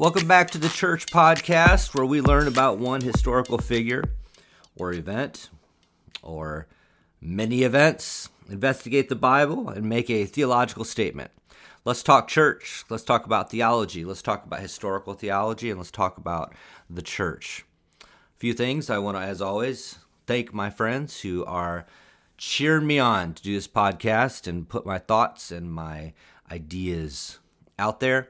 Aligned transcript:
Welcome 0.00 0.26
back 0.26 0.50
to 0.52 0.58
the 0.58 0.70
Church 0.70 1.04
Podcast, 1.04 1.94
where 1.94 2.06
we 2.06 2.22
learn 2.22 2.48
about 2.48 2.78
one 2.78 3.02
historical 3.02 3.58
figure 3.58 4.02
or 4.74 4.94
event 4.94 5.50
or 6.22 6.66
many 7.20 7.64
events, 7.64 8.30
investigate 8.48 9.10
the 9.10 9.14
Bible, 9.14 9.68
and 9.68 9.90
make 9.90 10.08
a 10.08 10.24
theological 10.24 10.84
statement. 10.84 11.30
Let's 11.84 12.02
talk 12.02 12.28
church. 12.28 12.82
Let's 12.88 13.04
talk 13.04 13.26
about 13.26 13.50
theology. 13.50 14.06
Let's 14.06 14.22
talk 14.22 14.46
about 14.46 14.60
historical 14.60 15.12
theology, 15.12 15.68
and 15.68 15.78
let's 15.78 15.90
talk 15.90 16.16
about 16.16 16.54
the 16.88 17.02
church. 17.02 17.66
A 18.02 18.06
few 18.38 18.54
things 18.54 18.88
I 18.88 18.96
want 18.96 19.18
to, 19.18 19.22
as 19.22 19.42
always, 19.42 19.98
thank 20.26 20.54
my 20.54 20.70
friends 20.70 21.20
who 21.20 21.44
are 21.44 21.84
cheering 22.38 22.86
me 22.86 22.98
on 22.98 23.34
to 23.34 23.42
do 23.42 23.54
this 23.54 23.68
podcast 23.68 24.46
and 24.46 24.66
put 24.66 24.86
my 24.86 24.96
thoughts 24.96 25.50
and 25.50 25.70
my 25.70 26.14
ideas 26.50 27.38
out 27.80 27.98
there. 27.98 28.28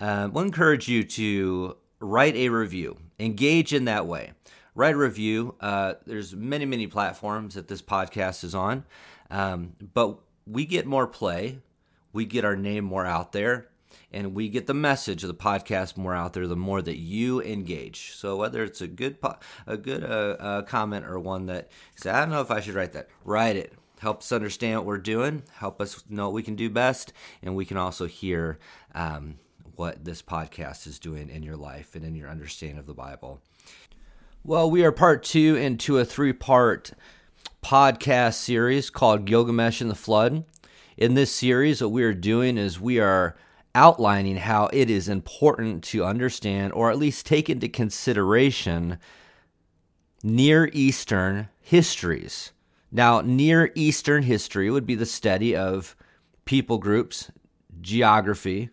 Uh, 0.00 0.30
we'll 0.32 0.44
encourage 0.44 0.88
you 0.88 1.04
to 1.04 1.76
write 2.00 2.34
a 2.36 2.48
review, 2.48 2.96
engage 3.18 3.74
in 3.74 3.84
that 3.84 4.06
way. 4.06 4.32
Write 4.74 4.94
a 4.94 4.98
review. 4.98 5.54
Uh, 5.60 5.94
there's 6.06 6.34
many, 6.34 6.64
many 6.64 6.86
platforms 6.86 7.54
that 7.54 7.68
this 7.68 7.82
podcast 7.82 8.42
is 8.42 8.54
on, 8.54 8.84
um, 9.30 9.74
but 9.92 10.18
we 10.46 10.64
get 10.64 10.86
more 10.86 11.06
play, 11.06 11.58
we 12.12 12.24
get 12.24 12.44
our 12.44 12.56
name 12.56 12.84
more 12.84 13.04
out 13.04 13.32
there, 13.32 13.68
and 14.10 14.34
we 14.34 14.48
get 14.48 14.66
the 14.66 14.74
message 14.74 15.22
of 15.22 15.28
the 15.28 15.34
podcast 15.34 15.96
more 15.96 16.14
out 16.14 16.32
there. 16.32 16.46
The 16.46 16.56
more 16.56 16.80
that 16.80 16.98
you 16.98 17.42
engage. 17.42 18.12
So 18.14 18.36
whether 18.36 18.62
it's 18.62 18.80
a 18.80 18.86
good, 18.86 19.20
po- 19.20 19.38
a 19.66 19.76
good 19.76 20.02
uh, 20.02 20.36
uh, 20.38 20.62
comment 20.62 21.04
or 21.04 21.18
one 21.18 21.46
that 21.46 21.70
say, 21.96 22.10
I 22.10 22.20
don't 22.20 22.30
know 22.30 22.40
if 22.40 22.50
I 22.50 22.60
should 22.60 22.74
write 22.74 22.92
that, 22.92 23.08
write 23.24 23.56
it 23.56 23.72
help 24.02 24.18
us 24.18 24.32
understand 24.32 24.80
what 24.80 24.86
we're 24.86 24.98
doing, 24.98 25.44
help 25.54 25.80
us 25.80 26.02
know 26.08 26.24
what 26.24 26.34
we 26.34 26.42
can 26.42 26.56
do 26.56 26.68
best, 26.68 27.12
and 27.40 27.54
we 27.54 27.64
can 27.64 27.76
also 27.76 28.06
hear 28.06 28.58
um, 28.96 29.36
what 29.76 30.04
this 30.04 30.20
podcast 30.20 30.88
is 30.88 30.98
doing 30.98 31.30
in 31.30 31.44
your 31.44 31.54
life 31.56 31.94
and 31.94 32.04
in 32.04 32.16
your 32.16 32.28
understanding 32.28 32.78
of 32.78 32.86
the 32.86 32.94
Bible. 32.94 33.40
Well, 34.42 34.68
we 34.68 34.84
are 34.84 34.90
part 34.90 35.22
two 35.22 35.54
into 35.54 35.98
a 35.98 36.04
three 36.04 36.32
part 36.32 36.90
podcast 37.62 38.34
series 38.34 38.90
called 38.90 39.24
Gilgamesh 39.24 39.80
and 39.80 39.88
the 39.88 39.94
Flood. 39.94 40.44
In 40.96 41.14
this 41.14 41.30
series, 41.30 41.80
what 41.80 41.92
we 41.92 42.02
are 42.02 42.12
doing 42.12 42.58
is 42.58 42.80
we 42.80 42.98
are 42.98 43.36
outlining 43.72 44.36
how 44.36 44.68
it 44.72 44.90
is 44.90 45.08
important 45.08 45.84
to 45.84 46.04
understand 46.04 46.72
or 46.72 46.90
at 46.90 46.98
least 46.98 47.24
take 47.24 47.48
into 47.48 47.68
consideration 47.68 48.98
Near 50.24 50.70
Eastern 50.72 51.48
histories 51.60 52.50
now, 52.92 53.22
Near 53.22 53.72
Eastern 53.74 54.22
history 54.22 54.70
would 54.70 54.86
be 54.86 54.94
the 54.94 55.06
study 55.06 55.56
of 55.56 55.96
people 56.44 56.76
groups, 56.76 57.30
geography, 57.80 58.68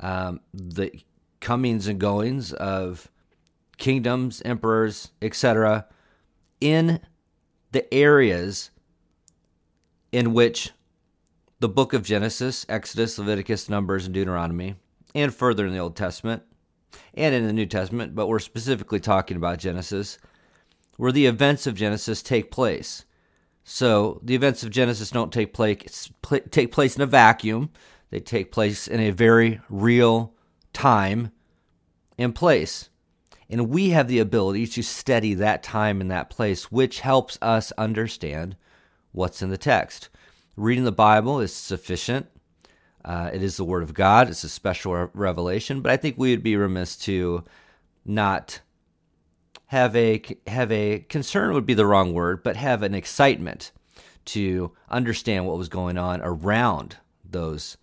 um, 0.00 0.40
the 0.54 0.90
comings 1.40 1.86
and 1.86 2.00
goings 2.00 2.54
of 2.54 3.10
kingdoms, 3.76 4.40
emperors, 4.44 5.10
etc., 5.20 5.86
in 6.62 7.00
the 7.72 7.92
areas 7.92 8.70
in 10.12 10.32
which 10.32 10.70
the 11.58 11.68
book 11.68 11.92
of 11.92 12.02
Genesis, 12.02 12.64
Exodus, 12.68 13.18
Leviticus, 13.18 13.68
Numbers, 13.68 14.06
and 14.06 14.14
Deuteronomy, 14.14 14.76
and 15.14 15.34
further 15.34 15.66
in 15.66 15.72
the 15.72 15.78
Old 15.78 15.94
Testament 15.94 16.42
and 17.14 17.34
in 17.34 17.46
the 17.46 17.52
New 17.52 17.66
Testament, 17.66 18.14
but 18.14 18.28
we're 18.28 18.38
specifically 18.38 19.00
talking 19.00 19.36
about 19.36 19.58
Genesis, 19.58 20.18
where 20.96 21.12
the 21.12 21.26
events 21.26 21.66
of 21.66 21.74
Genesis 21.74 22.22
take 22.22 22.50
place. 22.50 23.04
So 23.64 24.20
the 24.22 24.34
events 24.34 24.62
of 24.62 24.70
Genesis 24.70 25.10
don't 25.10 25.32
take 25.32 25.52
place 25.54 26.10
take 26.50 26.72
place 26.72 26.96
in 26.96 27.02
a 27.02 27.06
vacuum. 27.06 27.70
They 28.10 28.20
take 28.20 28.52
place 28.52 28.88
in 28.88 29.00
a 29.00 29.10
very 29.10 29.60
real 29.70 30.34
time 30.72 31.30
and 32.18 32.34
place. 32.34 32.90
And 33.48 33.68
we 33.68 33.90
have 33.90 34.08
the 34.08 34.18
ability 34.18 34.66
to 34.68 34.82
study 34.82 35.34
that 35.34 35.62
time 35.62 36.00
and 36.00 36.10
that 36.10 36.30
place, 36.30 36.72
which 36.72 37.00
helps 37.00 37.38
us 37.42 37.72
understand 37.78 38.56
what's 39.12 39.42
in 39.42 39.50
the 39.50 39.58
text. 39.58 40.08
Reading 40.56 40.84
the 40.84 40.92
Bible 40.92 41.40
is 41.40 41.54
sufficient. 41.54 42.26
Uh, 43.04 43.30
it 43.32 43.42
is 43.42 43.56
the 43.56 43.64
Word 43.64 43.82
of 43.82 43.94
God. 43.94 44.28
It's 44.28 44.44
a 44.44 44.48
special 44.48 45.10
revelation, 45.12 45.80
but 45.80 45.92
I 45.92 45.96
think 45.96 46.16
we 46.16 46.30
would 46.30 46.42
be 46.42 46.56
remiss 46.56 46.96
to 46.98 47.44
not 48.04 48.60
have 49.72 49.96
a 49.96 50.20
have 50.46 50.70
a 50.70 50.98
concern 51.08 51.54
would 51.54 51.64
be 51.64 51.72
the 51.72 51.86
wrong 51.86 52.12
word, 52.12 52.42
but 52.42 52.56
have 52.56 52.82
an 52.82 52.94
excitement 52.94 53.72
to 54.26 54.70
understand 54.90 55.46
what 55.46 55.56
was 55.56 55.70
going 55.70 55.96
on 55.96 56.20
around 56.20 56.98
those 57.24 57.78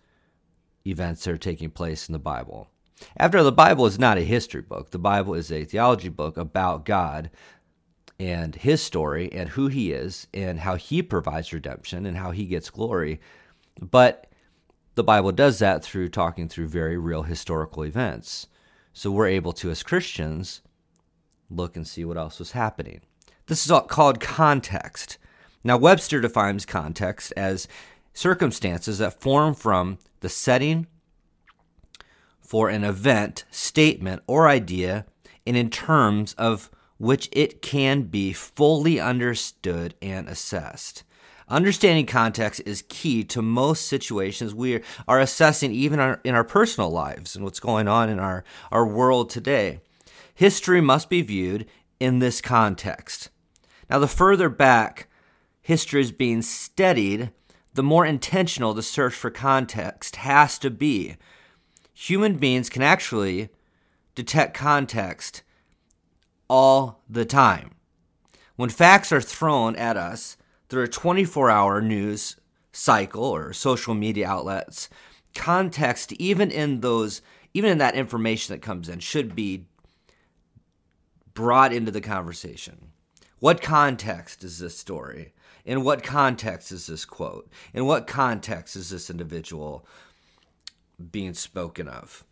events 0.86 1.24
that 1.24 1.32
are 1.32 1.36
taking 1.36 1.68
place 1.68 2.08
in 2.08 2.12
the 2.12 2.20
Bible. 2.20 2.68
After 3.16 3.42
the 3.42 3.50
Bible 3.50 3.86
is 3.86 3.98
not 3.98 4.18
a 4.18 4.22
history 4.22 4.62
book, 4.62 4.90
the 4.90 5.00
Bible 5.00 5.34
is 5.34 5.50
a 5.50 5.64
theology 5.64 6.08
book 6.08 6.36
about 6.36 6.84
God 6.84 7.28
and 8.20 8.54
his 8.54 8.80
story 8.80 9.28
and 9.32 9.48
who 9.48 9.66
he 9.66 9.90
is 9.90 10.28
and 10.32 10.60
how 10.60 10.76
he 10.76 11.02
provides 11.02 11.52
redemption 11.52 12.06
and 12.06 12.16
how 12.16 12.30
he 12.30 12.44
gets 12.44 12.70
glory. 12.70 13.20
But 13.80 14.28
the 14.94 15.02
Bible 15.02 15.32
does 15.32 15.58
that 15.58 15.82
through 15.82 16.10
talking 16.10 16.48
through 16.48 16.68
very 16.68 16.96
real 16.96 17.24
historical 17.24 17.82
events. 17.82 18.46
So 18.92 19.10
we're 19.10 19.26
able 19.26 19.52
to, 19.54 19.72
as 19.72 19.82
Christians, 19.82 20.62
look 21.50 21.76
and 21.76 21.86
see 21.86 22.04
what 22.04 22.16
else 22.16 22.38
was 22.38 22.52
happening. 22.52 23.00
This 23.46 23.64
is 23.64 23.70
all 23.70 23.82
called 23.82 24.20
context. 24.20 25.18
Now, 25.64 25.76
Webster 25.76 26.20
defines 26.20 26.64
context 26.64 27.32
as 27.36 27.68
circumstances 28.14 28.98
that 28.98 29.20
form 29.20 29.54
from 29.54 29.98
the 30.20 30.28
setting 30.28 30.86
for 32.40 32.68
an 32.68 32.84
event, 32.84 33.44
statement, 33.50 34.22
or 34.26 34.48
idea, 34.48 35.06
and 35.46 35.56
in 35.56 35.70
terms 35.70 36.34
of 36.34 36.70
which 36.98 37.28
it 37.32 37.62
can 37.62 38.02
be 38.02 38.32
fully 38.32 39.00
understood 39.00 39.94
and 40.02 40.28
assessed. 40.28 41.02
Understanding 41.48 42.06
context 42.06 42.62
is 42.64 42.84
key 42.88 43.24
to 43.24 43.42
most 43.42 43.88
situations 43.88 44.54
we 44.54 44.82
are 45.08 45.18
assessing, 45.18 45.72
even 45.72 46.18
in 46.22 46.34
our 46.34 46.44
personal 46.44 46.90
lives 46.90 47.34
and 47.34 47.44
what's 47.44 47.58
going 47.58 47.88
on 47.88 48.08
in 48.08 48.20
our, 48.20 48.44
our 48.70 48.86
world 48.86 49.30
today. 49.30 49.80
History 50.40 50.80
must 50.80 51.10
be 51.10 51.20
viewed 51.20 51.66
in 52.00 52.18
this 52.18 52.40
context. 52.40 53.28
Now, 53.90 53.98
the 53.98 54.08
further 54.08 54.48
back 54.48 55.06
history 55.60 56.00
is 56.00 56.12
being 56.12 56.40
studied, 56.40 57.30
the 57.74 57.82
more 57.82 58.06
intentional 58.06 58.72
the 58.72 58.82
search 58.82 59.12
for 59.12 59.30
context 59.30 60.16
has 60.16 60.58
to 60.60 60.70
be. 60.70 61.16
Human 61.92 62.36
beings 62.36 62.70
can 62.70 62.80
actually 62.80 63.50
detect 64.14 64.54
context 64.56 65.42
all 66.48 67.02
the 67.06 67.26
time. 67.26 67.72
When 68.56 68.70
facts 68.70 69.12
are 69.12 69.20
thrown 69.20 69.76
at 69.76 69.98
us 69.98 70.38
through 70.70 70.84
a 70.84 70.88
24 70.88 71.50
hour 71.50 71.82
news 71.82 72.36
cycle 72.72 73.24
or 73.24 73.52
social 73.52 73.92
media 73.92 74.26
outlets, 74.26 74.88
context, 75.34 76.14
even 76.14 76.50
in 76.50 76.80
those, 76.80 77.20
even 77.52 77.70
in 77.70 77.76
that 77.76 77.94
information 77.94 78.54
that 78.54 78.62
comes 78.62 78.88
in, 78.88 79.00
should 79.00 79.36
be 79.36 79.66
brought 81.34 81.72
into 81.72 81.90
the 81.90 82.00
conversation. 82.00 82.90
What 83.38 83.62
context 83.62 84.44
is 84.44 84.58
this 84.58 84.78
story? 84.78 85.32
In 85.64 85.82
what 85.82 86.02
context 86.02 86.72
is 86.72 86.86
this 86.86 87.04
quote? 87.04 87.50
In 87.72 87.86
what 87.86 88.06
context 88.06 88.76
is 88.76 88.90
this 88.90 89.10
individual 89.10 89.86
being 91.10 91.34
spoken 91.34 91.88
of? 91.88 92.24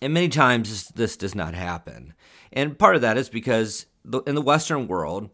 And 0.00 0.12
many 0.12 0.28
times 0.28 0.88
this 0.88 1.16
does 1.16 1.34
not 1.34 1.54
happen. 1.54 2.14
And 2.52 2.78
part 2.78 2.96
of 2.96 3.02
that 3.02 3.16
is 3.16 3.28
because 3.28 3.86
in 4.26 4.34
the 4.34 4.42
Western 4.42 4.86
world, 4.86 5.30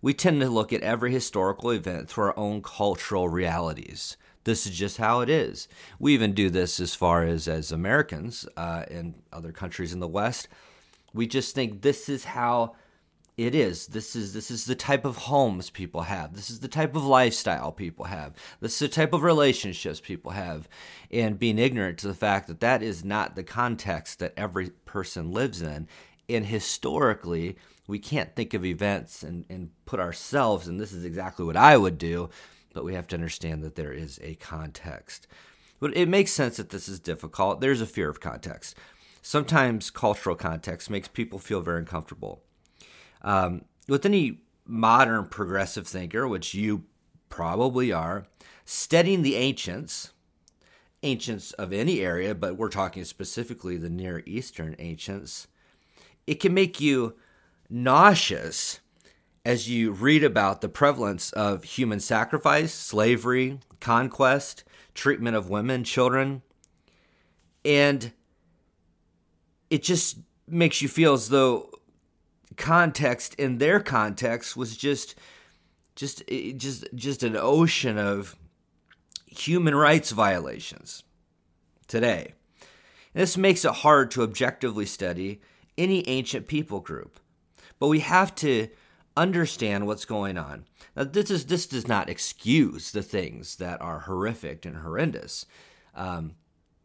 we 0.00 0.14
tend 0.14 0.40
to 0.40 0.48
look 0.48 0.72
at 0.72 0.82
every 0.82 1.12
historical 1.12 1.70
event 1.70 2.08
through 2.08 2.24
our 2.24 2.38
own 2.38 2.62
cultural 2.62 3.28
realities. 3.28 4.16
This 4.44 4.66
is 4.66 4.76
just 4.76 4.96
how 4.96 5.20
it 5.20 5.30
is. 5.30 5.68
We 6.00 6.14
even 6.14 6.32
do 6.32 6.50
this 6.50 6.80
as 6.80 6.94
far 6.94 7.24
as 7.24 7.46
as 7.46 7.70
Americans 7.70 8.46
uh, 8.56 8.84
in 8.90 9.14
other 9.32 9.52
countries 9.52 9.92
in 9.92 10.00
the 10.00 10.08
West. 10.08 10.48
We 11.14 11.26
just 11.26 11.54
think 11.54 11.82
this 11.82 12.08
is 12.08 12.24
how 12.24 12.74
it 13.36 13.54
is. 13.54 13.86
This 13.86 14.14
is 14.14 14.34
this 14.34 14.50
is 14.50 14.66
the 14.66 14.74
type 14.74 15.04
of 15.04 15.16
homes 15.16 15.70
people 15.70 16.02
have. 16.02 16.34
This 16.34 16.50
is 16.50 16.60
the 16.60 16.68
type 16.68 16.94
of 16.94 17.04
lifestyle 17.04 17.72
people 17.72 18.04
have. 18.06 18.34
This 18.60 18.74
is 18.74 18.90
the 18.90 18.94
type 18.94 19.12
of 19.12 19.22
relationships 19.22 20.00
people 20.00 20.32
have, 20.32 20.68
and 21.10 21.38
being 21.38 21.58
ignorant 21.58 21.98
to 21.98 22.08
the 22.08 22.14
fact 22.14 22.46
that 22.48 22.60
that 22.60 22.82
is 22.82 23.04
not 23.04 23.34
the 23.34 23.42
context 23.42 24.18
that 24.18 24.34
every 24.36 24.70
person 24.84 25.32
lives 25.32 25.62
in. 25.62 25.88
And 26.28 26.46
historically, 26.46 27.56
we 27.86 27.98
can't 27.98 28.34
think 28.36 28.54
of 28.54 28.64
events 28.64 29.22
and, 29.22 29.44
and 29.48 29.70
put 29.86 30.00
ourselves, 30.00 30.68
and 30.68 30.80
this 30.80 30.92
is 30.92 31.04
exactly 31.04 31.44
what 31.44 31.56
I 31.56 31.76
would 31.76 31.98
do, 31.98 32.30
but 32.72 32.84
we 32.84 32.94
have 32.94 33.06
to 33.08 33.16
understand 33.16 33.62
that 33.64 33.74
there 33.74 33.92
is 33.92 34.20
a 34.22 34.36
context. 34.36 35.26
But 35.80 35.96
it 35.96 36.08
makes 36.08 36.30
sense 36.30 36.58
that 36.58 36.70
this 36.70 36.88
is 36.88 37.00
difficult. 37.00 37.60
There's 37.60 37.80
a 37.80 37.86
fear 37.86 38.08
of 38.08 38.20
context 38.20 38.76
sometimes 39.22 39.90
cultural 39.90 40.36
context 40.36 40.90
makes 40.90 41.08
people 41.08 41.38
feel 41.38 41.60
very 41.60 41.78
uncomfortable. 41.78 42.42
Um, 43.22 43.64
with 43.88 44.04
any 44.04 44.40
modern 44.66 45.26
progressive 45.26 45.86
thinker, 45.86 46.28
which 46.28 46.54
you 46.54 46.84
probably 47.28 47.92
are, 47.92 48.26
studying 48.64 49.22
the 49.22 49.36
ancients 49.36 50.12
ancients 51.02 51.52
of 51.52 51.72
any 51.72 52.00
area, 52.00 52.34
but 52.34 52.56
we're 52.56 52.68
talking 52.68 53.04
specifically 53.04 53.76
the 53.76 53.90
Near 53.90 54.22
Eastern 54.26 54.76
ancients, 54.78 55.48
it 56.26 56.36
can 56.36 56.54
make 56.54 56.80
you 56.80 57.14
nauseous 57.68 58.80
as 59.44 59.68
you 59.68 59.90
read 59.90 60.22
about 60.22 60.60
the 60.60 60.68
prevalence 60.68 61.32
of 61.32 61.64
human 61.64 61.98
sacrifice, 61.98 62.72
slavery, 62.72 63.58
conquest, 63.80 64.62
treatment 64.94 65.34
of 65.34 65.50
women, 65.50 65.82
children, 65.82 66.42
and 67.64 68.12
it 69.72 69.82
just 69.82 70.18
makes 70.46 70.82
you 70.82 70.88
feel 70.88 71.14
as 71.14 71.30
though 71.30 71.70
context 72.58 73.34
in 73.36 73.56
their 73.56 73.80
context 73.80 74.54
was 74.54 74.76
just 74.76 75.14
just 75.96 76.22
just 76.58 76.84
just 76.94 77.22
an 77.22 77.36
ocean 77.36 77.96
of 77.96 78.36
human 79.26 79.74
rights 79.74 80.10
violations 80.10 81.04
today. 81.88 82.34
And 83.14 83.22
this 83.22 83.38
makes 83.38 83.64
it 83.64 83.72
hard 83.72 84.10
to 84.10 84.22
objectively 84.22 84.84
study 84.84 85.40
any 85.78 86.06
ancient 86.06 86.48
people 86.48 86.80
group. 86.80 87.18
But 87.78 87.88
we 87.88 88.00
have 88.00 88.34
to 88.36 88.68
understand 89.16 89.86
what's 89.86 90.04
going 90.04 90.36
on. 90.36 90.66
Now, 90.94 91.04
this 91.04 91.30
is 91.30 91.46
this 91.46 91.66
does 91.66 91.88
not 91.88 92.10
excuse 92.10 92.90
the 92.90 93.02
things 93.02 93.56
that 93.56 93.80
are 93.80 94.00
horrific 94.00 94.66
and 94.66 94.76
horrendous, 94.76 95.46
um, 95.94 96.34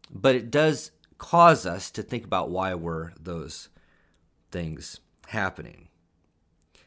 but 0.10 0.36
it 0.36 0.50
does 0.50 0.92
cause 1.18 1.66
us 1.66 1.92
to 1.92 2.02
think 2.02 2.24
about 2.24 2.50
why 2.50 2.74
were 2.74 3.14
those 3.20 3.70
things 4.52 5.00
happening. 5.28 5.88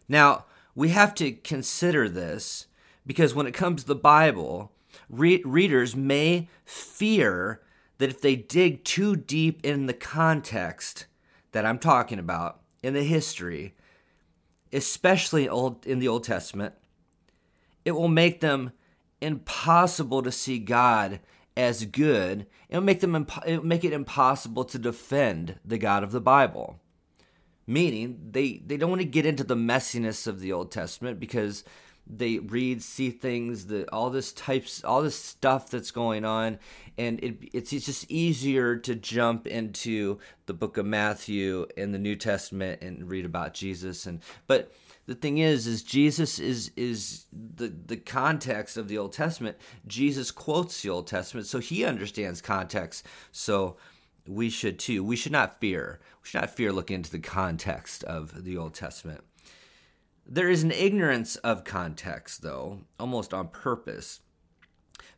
Now, 0.09 0.47
we 0.75 0.91
have 0.91 1.15
to 1.17 1.33
consider 1.33 2.09
this 2.09 2.67
because 3.07 3.35
when 3.35 3.47
it 3.47 3.55
comes 3.55 3.83
to 3.83 3.89
the 3.89 3.95
Bible, 3.95 4.73
re- 5.09 5.43
readers 5.45 5.97
may 5.97 6.49
fear 6.65 7.61
that 7.99 8.11
if 8.11 8.21
they 8.21 8.37
dig 8.37 8.85
too 8.85 9.17
deep 9.17 9.65
in 9.65 9.87
the 9.87 9.93
context 9.93 11.07
that 11.53 11.67
I'm 11.67 11.79
talking 11.79 12.19
about, 12.19 12.61
in 12.83 12.95
the 12.95 13.03
history, 13.03 13.75
especially 14.73 15.49
old, 15.49 15.87
in 15.87 15.99
the 15.99 16.09
Old 16.09 16.25
Testament, 16.25 16.75
it 17.85 17.93
will 17.93 18.09
make 18.09 18.41
them 18.41 18.73
impossible 19.21 20.23
to 20.23 20.33
see 20.33 20.59
God 20.59 21.21
as 21.57 21.85
good. 21.85 22.47
It'll 22.69 22.83
make 22.83 23.01
them 23.01 23.13
impo- 23.13 23.47
it'll 23.47 23.65
make 23.65 23.85
it 23.85 23.93
impossible 23.93 24.65
to 24.65 24.79
defend 24.79 25.59
the 25.65 25.79
God 25.79 26.03
of 26.03 26.13
the 26.13 26.21
Bible. 26.21 26.81
Meaning 27.67 28.31
they, 28.33 28.63
they 28.65 28.77
don't 28.77 28.91
want 28.91 29.03
to 29.03 29.07
get 29.07 29.27
into 29.27 29.45
the 29.45 29.55
messiness 29.55 30.27
of 30.27 30.41
the 30.41 30.53
Old 30.53 30.73
Testament 30.73 31.21
because 31.21 31.63
they 32.07 32.39
read, 32.39 32.83
see 32.83 33.11
things, 33.11 33.67
the 33.67 33.89
all 33.93 34.11
this 34.11 34.33
types, 34.33 34.83
all 34.83 35.03
this 35.03 35.17
stuff 35.17 35.71
that's 35.71 35.91
going 35.91 36.25
on, 36.25 36.59
and 36.99 37.23
it, 37.23 37.39
it's, 37.53 37.73
it's 37.73 37.87
just 37.87 38.11
easier 38.11 38.77
to 38.77 38.95
jump 38.97 39.47
into 39.47 40.19
the 40.47 40.55
book 40.55 40.77
of 40.77 40.87
Matthew 40.87 41.67
and 41.77 41.95
the 41.95 41.99
New 41.99 42.17
Testament 42.17 42.83
and 42.83 43.09
read 43.09 43.25
about 43.25 43.55
Jesus. 43.55 44.07
And 44.07 44.21
but 44.49 44.73
the 45.11 45.17
thing 45.17 45.39
is, 45.39 45.67
is 45.67 45.83
Jesus 45.83 46.39
is 46.39 46.71
is 46.77 47.27
the 47.33 47.67
the 47.67 47.97
context 47.97 48.77
of 48.77 48.87
the 48.87 48.97
Old 48.97 49.13
Testament. 49.13 49.57
Jesus 49.85 50.31
quotes 50.31 50.81
the 50.81 50.91
Old 50.91 51.09
Testament, 51.09 51.49
so 51.49 51.59
he 51.59 51.85
understands 51.85 52.41
context. 52.41 53.05
So 53.33 53.77
we 54.25 54.51
should 54.51 54.79
too. 54.79 55.03
We 55.03 55.17
should 55.17 55.33
not 55.33 55.59
fear. 55.59 55.99
We 56.23 56.29
should 56.29 56.43
not 56.43 56.51
fear 56.55 56.71
looking 56.71 56.95
into 56.95 57.11
the 57.11 57.19
context 57.19 58.05
of 58.05 58.45
the 58.45 58.57
Old 58.57 58.75
Testament. 58.75 59.25
There 60.25 60.49
is 60.49 60.63
an 60.63 60.71
ignorance 60.71 61.35
of 61.35 61.65
context, 61.65 62.43
though, 62.43 62.83
almost 63.01 63.35
on 63.35 63.49
purpose. 63.49 64.21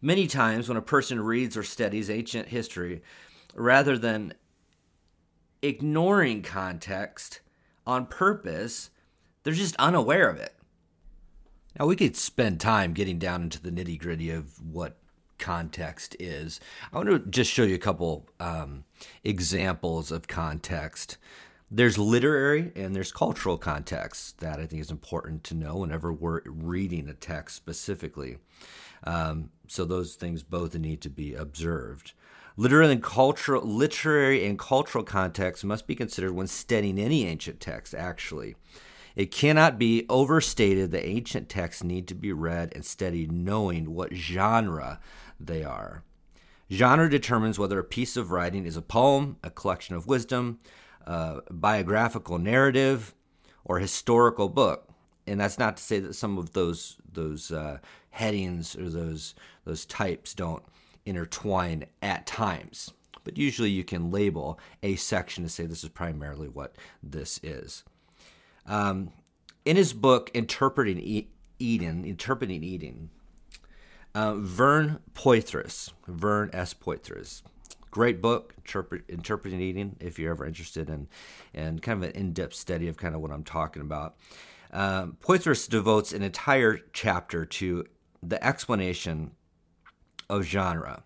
Many 0.00 0.26
times, 0.26 0.68
when 0.68 0.78
a 0.78 0.82
person 0.82 1.20
reads 1.20 1.54
or 1.54 1.64
studies 1.64 2.08
ancient 2.08 2.48
history, 2.48 3.02
rather 3.54 3.98
than 3.98 4.32
ignoring 5.60 6.40
context 6.40 7.42
on 7.86 8.06
purpose, 8.06 8.88
they're 9.42 9.52
just 9.52 9.76
unaware 9.76 10.28
of 10.28 10.38
it. 10.38 10.54
Now, 11.78 11.86
we 11.86 11.96
could 11.96 12.16
spend 12.16 12.60
time 12.60 12.92
getting 12.92 13.18
down 13.18 13.42
into 13.42 13.60
the 13.60 13.70
nitty 13.70 13.98
gritty 13.98 14.30
of 14.30 14.60
what 14.62 14.98
context 15.38 16.14
is. 16.20 16.60
I 16.92 16.96
want 16.96 17.08
to 17.08 17.18
just 17.18 17.50
show 17.50 17.64
you 17.64 17.74
a 17.74 17.78
couple 17.78 18.28
um, 18.38 18.84
examples 19.24 20.12
of 20.12 20.28
context 20.28 21.16
there's 21.74 21.96
literary 21.96 22.70
and 22.76 22.94
there's 22.94 23.10
cultural 23.10 23.56
context 23.56 24.40
that 24.40 24.60
I 24.60 24.66
think 24.66 24.82
is 24.82 24.90
important 24.90 25.42
to 25.44 25.54
know 25.54 25.76
whenever 25.76 26.12
we're 26.12 26.42
reading 26.44 27.08
a 27.08 27.14
text 27.14 27.56
specifically. 27.56 28.36
Um, 29.04 29.50
so 29.68 29.86
those 29.86 30.14
things 30.14 30.42
both 30.42 30.74
need 30.74 31.00
to 31.00 31.08
be 31.08 31.34
observed. 31.34 32.12
Literary 32.58 32.92
and 32.92 33.02
cultural, 33.02 33.62
literary 33.66 34.44
and 34.44 34.58
cultural 34.58 35.02
context 35.02 35.64
must 35.64 35.86
be 35.86 35.94
considered 35.94 36.32
when 36.32 36.46
studying 36.46 36.98
any 36.98 37.24
ancient 37.24 37.58
text. 37.58 37.94
Actually, 37.94 38.54
it 39.16 39.30
cannot 39.30 39.78
be 39.78 40.06
overstated 40.08 40.90
that 40.90 41.06
ancient 41.06 41.48
texts 41.48 41.82
need 41.82 42.08
to 42.08 42.14
be 42.14 42.32
read 42.32 42.72
and 42.74 42.84
studied, 42.84 43.30
knowing 43.30 43.94
what 43.94 44.14
genre 44.14 45.00
they 45.38 45.62
are. 45.62 46.02
Genre 46.70 47.10
determines 47.10 47.58
whether 47.58 47.78
a 47.78 47.84
piece 47.84 48.16
of 48.16 48.30
writing 48.30 48.64
is 48.64 48.76
a 48.76 48.82
poem, 48.82 49.36
a 49.42 49.50
collection 49.50 49.94
of 49.94 50.06
wisdom, 50.06 50.58
a 51.06 51.42
biographical 51.50 52.38
narrative 52.38 53.14
or 53.64 53.78
historical 53.78 54.48
book. 54.48 54.88
And 55.26 55.38
that's 55.38 55.58
not 55.58 55.76
to 55.76 55.82
say 55.82 55.98
that 56.00 56.14
some 56.14 56.38
of 56.38 56.52
those 56.52 56.96
those 57.12 57.52
uh, 57.52 57.78
headings 58.10 58.74
or 58.74 58.88
those 58.88 59.34
those 59.64 59.84
types 59.84 60.34
don't 60.34 60.62
intertwine 61.04 61.84
at 62.00 62.26
times. 62.26 62.92
But 63.24 63.38
usually 63.38 63.70
you 63.70 63.84
can 63.84 64.10
label 64.10 64.58
a 64.82 64.96
section 64.96 65.44
to 65.44 65.50
say 65.50 65.66
this 65.66 65.84
is 65.84 65.90
primarily 65.90 66.48
what 66.48 66.74
this 67.02 67.38
is. 67.42 67.84
Um, 68.66 69.12
in 69.64 69.76
his 69.76 69.92
book 69.92 70.30
Interpreting 70.34 71.26
Eden, 71.58 72.04
Interpreting 72.04 72.62
Eden, 72.62 73.10
uh, 74.14 74.34
Vern 74.34 75.00
Poythress, 75.14 75.92
Vern 76.06 76.50
S. 76.52 76.74
Poythress, 76.74 77.42
great 77.90 78.20
book, 78.20 78.54
Interpret, 78.58 79.04
Interpreting 79.08 79.60
Eden, 79.60 79.96
if 80.00 80.18
you're 80.18 80.32
ever 80.32 80.44
interested 80.44 80.88
in, 80.90 81.08
and 81.54 81.82
kind 81.82 82.02
of 82.02 82.10
an 82.10 82.16
in-depth 82.16 82.54
study 82.54 82.88
of 82.88 82.96
kind 82.96 83.14
of 83.14 83.20
what 83.20 83.30
I'm 83.30 83.44
talking 83.44 83.82
about. 83.82 84.16
Um, 84.72 85.16
Poythress 85.20 85.68
devotes 85.68 86.12
an 86.12 86.22
entire 86.22 86.80
chapter 86.92 87.44
to 87.44 87.84
the 88.22 88.42
explanation 88.44 89.32
of 90.30 90.44
genre 90.44 91.02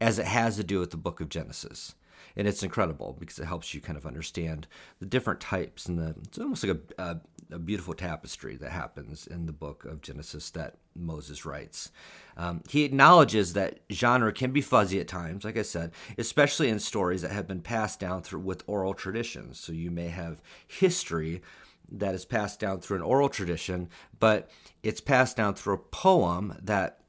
as 0.00 0.18
it 0.18 0.26
has 0.26 0.56
to 0.56 0.64
do 0.64 0.80
with 0.80 0.90
the 0.90 0.96
book 0.96 1.20
of 1.20 1.28
Genesis. 1.28 1.94
And 2.36 2.48
it's 2.48 2.62
incredible 2.62 3.16
because 3.18 3.38
it 3.38 3.44
helps 3.46 3.74
you 3.74 3.80
kind 3.80 3.96
of 3.96 4.06
understand 4.06 4.66
the 4.98 5.06
different 5.06 5.40
types 5.40 5.86
and 5.86 5.98
the 5.98 6.14
it's 6.24 6.38
almost 6.38 6.64
like 6.64 6.76
a, 6.98 7.02
a, 7.02 7.20
a 7.52 7.58
beautiful 7.58 7.94
tapestry 7.94 8.56
that 8.56 8.70
happens 8.70 9.26
in 9.26 9.46
the 9.46 9.52
book 9.52 9.84
of 9.84 10.02
Genesis 10.02 10.50
that 10.50 10.76
Moses 10.96 11.44
writes. 11.44 11.90
Um, 12.36 12.62
he 12.68 12.84
acknowledges 12.84 13.52
that 13.52 13.80
genre 13.92 14.32
can 14.32 14.50
be 14.50 14.60
fuzzy 14.60 15.00
at 15.00 15.08
times, 15.08 15.44
like 15.44 15.56
I 15.56 15.62
said, 15.62 15.92
especially 16.18 16.68
in 16.68 16.78
stories 16.78 17.22
that 17.22 17.30
have 17.30 17.46
been 17.46 17.60
passed 17.60 18.00
down 18.00 18.22
through 18.22 18.40
with 18.40 18.64
oral 18.66 18.94
traditions. 18.94 19.60
So 19.60 19.72
you 19.72 19.90
may 19.90 20.08
have 20.08 20.42
history 20.66 21.42
that 21.90 22.14
is 22.14 22.24
passed 22.24 22.60
down 22.60 22.80
through 22.80 22.96
an 22.96 23.02
oral 23.02 23.28
tradition, 23.28 23.88
but 24.18 24.50
it's 24.82 25.00
passed 25.00 25.36
down 25.36 25.54
through 25.54 25.74
a 25.74 25.78
poem 25.78 26.56
that 26.62 27.03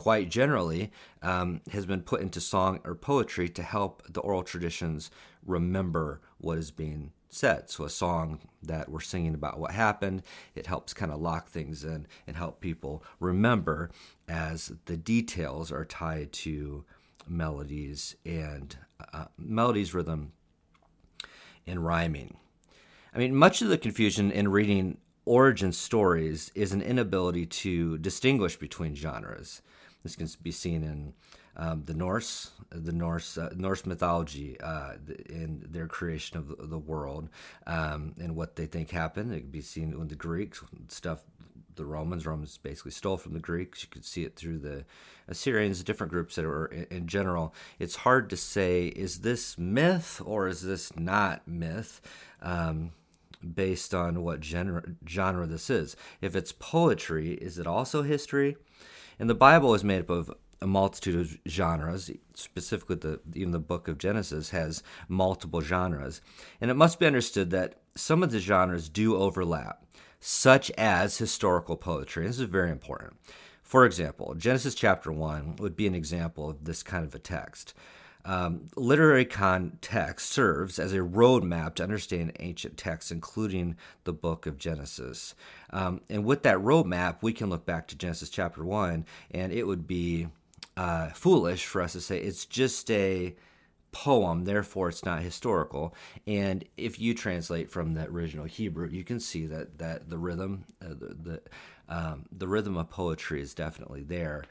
quite 0.00 0.30
generally 0.30 0.90
um, 1.20 1.60
has 1.72 1.84
been 1.84 2.00
put 2.00 2.22
into 2.22 2.40
song 2.40 2.80
or 2.84 2.94
poetry 2.94 3.50
to 3.50 3.62
help 3.62 4.02
the 4.08 4.20
oral 4.20 4.42
traditions 4.42 5.10
remember 5.44 6.22
what 6.38 6.56
is 6.56 6.70
being 6.70 7.12
said. 7.28 7.68
So, 7.68 7.84
a 7.84 7.90
song 7.90 8.40
that 8.62 8.88
we're 8.88 9.00
singing 9.00 9.34
about 9.34 9.60
what 9.60 9.72
happened, 9.72 10.22
it 10.54 10.66
helps 10.66 10.94
kind 10.94 11.12
of 11.12 11.20
lock 11.20 11.48
things 11.48 11.84
in 11.84 12.06
and 12.26 12.34
help 12.34 12.62
people 12.62 13.04
remember 13.20 13.90
as 14.26 14.72
the 14.86 14.96
details 14.96 15.70
are 15.70 15.84
tied 15.84 16.32
to 16.32 16.86
melodies 17.28 18.16
and 18.24 18.74
uh, 19.12 19.26
melodies, 19.36 19.92
rhythm, 19.92 20.32
and 21.66 21.84
rhyming. 21.84 22.38
I 23.14 23.18
mean, 23.18 23.34
much 23.34 23.60
of 23.60 23.68
the 23.68 23.76
confusion 23.76 24.30
in 24.30 24.48
reading 24.48 24.96
origin 25.26 25.72
stories 25.72 26.50
is 26.54 26.72
an 26.72 26.80
inability 26.80 27.44
to 27.44 27.98
distinguish 27.98 28.56
between 28.56 28.94
genres. 28.94 29.60
This 30.02 30.16
can 30.16 30.28
be 30.42 30.50
seen 30.50 30.82
in 30.82 31.14
um, 31.56 31.82
the 31.84 31.94
Norse, 31.94 32.50
the 32.70 32.92
Norse, 32.92 33.36
uh, 33.36 33.50
Norse 33.54 33.84
mythology, 33.84 34.58
uh, 34.60 34.94
in 35.28 35.66
their 35.68 35.86
creation 35.86 36.38
of 36.38 36.70
the, 36.70 36.78
world, 36.78 37.28
um, 37.66 38.14
and 38.18 38.34
what 38.34 38.56
they 38.56 38.66
think 38.66 38.90
happened. 38.90 39.32
It 39.32 39.40
can 39.40 39.50
be 39.50 39.60
seen 39.60 39.92
in 39.92 40.08
the 40.08 40.14
Greeks 40.14 40.62
stuff. 40.88 41.22
The 41.76 41.84
Romans, 41.84 42.26
Romans 42.26 42.58
basically 42.58 42.90
stole 42.90 43.16
from 43.16 43.32
the 43.32 43.40
Greeks. 43.40 43.82
You 43.82 43.88
could 43.90 44.04
see 44.04 44.24
it 44.24 44.36
through 44.36 44.58
the 44.58 44.84
Assyrians, 45.28 45.82
different 45.82 46.12
groups 46.12 46.34
that 46.34 46.44
in, 46.44 46.86
in 46.90 47.06
general. 47.06 47.54
It's 47.78 47.96
hard 47.96 48.30
to 48.30 48.36
say 48.36 48.86
is 48.88 49.20
this 49.20 49.56
myth 49.58 50.20
or 50.24 50.48
is 50.48 50.62
this 50.62 50.94
not 50.96 51.46
myth. 51.46 52.00
Um, 52.42 52.92
based 53.54 53.94
on 53.94 54.22
what 54.22 54.44
genre, 54.44 54.82
genre 55.08 55.46
this 55.46 55.70
is. 55.70 55.96
If 56.20 56.36
it's 56.36 56.52
poetry, 56.52 57.32
is 57.34 57.58
it 57.58 57.66
also 57.66 58.02
history? 58.02 58.56
And 59.20 59.28
the 59.28 59.34
Bible 59.34 59.74
is 59.74 59.84
made 59.84 60.00
up 60.00 60.08
of 60.08 60.32
a 60.62 60.66
multitude 60.66 61.14
of 61.14 61.38
genres. 61.46 62.10
Specifically, 62.32 62.96
the 62.96 63.20
even 63.34 63.52
the 63.52 63.58
book 63.58 63.86
of 63.86 63.98
Genesis 63.98 64.48
has 64.48 64.82
multiple 65.08 65.60
genres, 65.60 66.22
and 66.58 66.70
it 66.70 66.74
must 66.74 66.98
be 66.98 67.06
understood 67.06 67.50
that 67.50 67.82
some 67.94 68.22
of 68.22 68.30
the 68.30 68.40
genres 68.40 68.88
do 68.88 69.14
overlap, 69.14 69.84
such 70.20 70.70
as 70.72 71.18
historical 71.18 71.76
poetry. 71.76 72.26
This 72.26 72.38
is 72.38 72.48
very 72.48 72.70
important. 72.70 73.12
For 73.62 73.84
example, 73.84 74.34
Genesis 74.34 74.74
chapter 74.74 75.12
one 75.12 75.54
would 75.56 75.76
be 75.76 75.86
an 75.86 75.94
example 75.94 76.48
of 76.48 76.64
this 76.64 76.82
kind 76.82 77.04
of 77.04 77.14
a 77.14 77.18
text. 77.18 77.74
Um, 78.24 78.68
literary 78.76 79.24
context 79.24 80.30
serves 80.30 80.78
as 80.78 80.92
a 80.92 80.98
roadmap 80.98 81.74
to 81.76 81.82
understand 81.82 82.36
ancient 82.40 82.76
texts, 82.76 83.10
including 83.10 83.76
the 84.04 84.12
book 84.12 84.46
of 84.46 84.58
Genesis. 84.58 85.34
Um, 85.70 86.02
and 86.08 86.24
with 86.24 86.42
that 86.42 86.58
roadmap, 86.58 87.16
we 87.22 87.32
can 87.32 87.48
look 87.50 87.64
back 87.64 87.88
to 87.88 87.96
Genesis 87.96 88.30
chapter 88.30 88.64
1, 88.64 89.06
and 89.30 89.52
it 89.52 89.66
would 89.66 89.86
be 89.86 90.28
uh, 90.76 91.08
foolish 91.10 91.66
for 91.66 91.82
us 91.82 91.92
to 91.92 92.00
say 92.00 92.18
it's 92.18 92.44
just 92.44 92.90
a 92.90 93.34
poem, 93.92 94.44
therefore 94.44 94.88
it's 94.88 95.04
not 95.04 95.22
historical. 95.22 95.94
And 96.26 96.64
if 96.76 97.00
you 97.00 97.14
translate 97.14 97.70
from 97.70 97.94
the 97.94 98.06
original 98.06 98.44
Hebrew, 98.44 98.88
you 98.88 99.04
can 99.04 99.20
see 99.20 99.46
that, 99.46 99.78
that 99.78 100.10
the 100.10 100.18
rhythm, 100.18 100.64
uh, 100.82 100.88
the, 100.88 101.16
the, 101.22 101.42
um, 101.88 102.26
the 102.30 102.46
rhythm 102.46 102.76
of 102.76 102.88
poetry 102.90 103.40
is 103.40 103.54
definitely 103.54 104.02
there. 104.02 104.44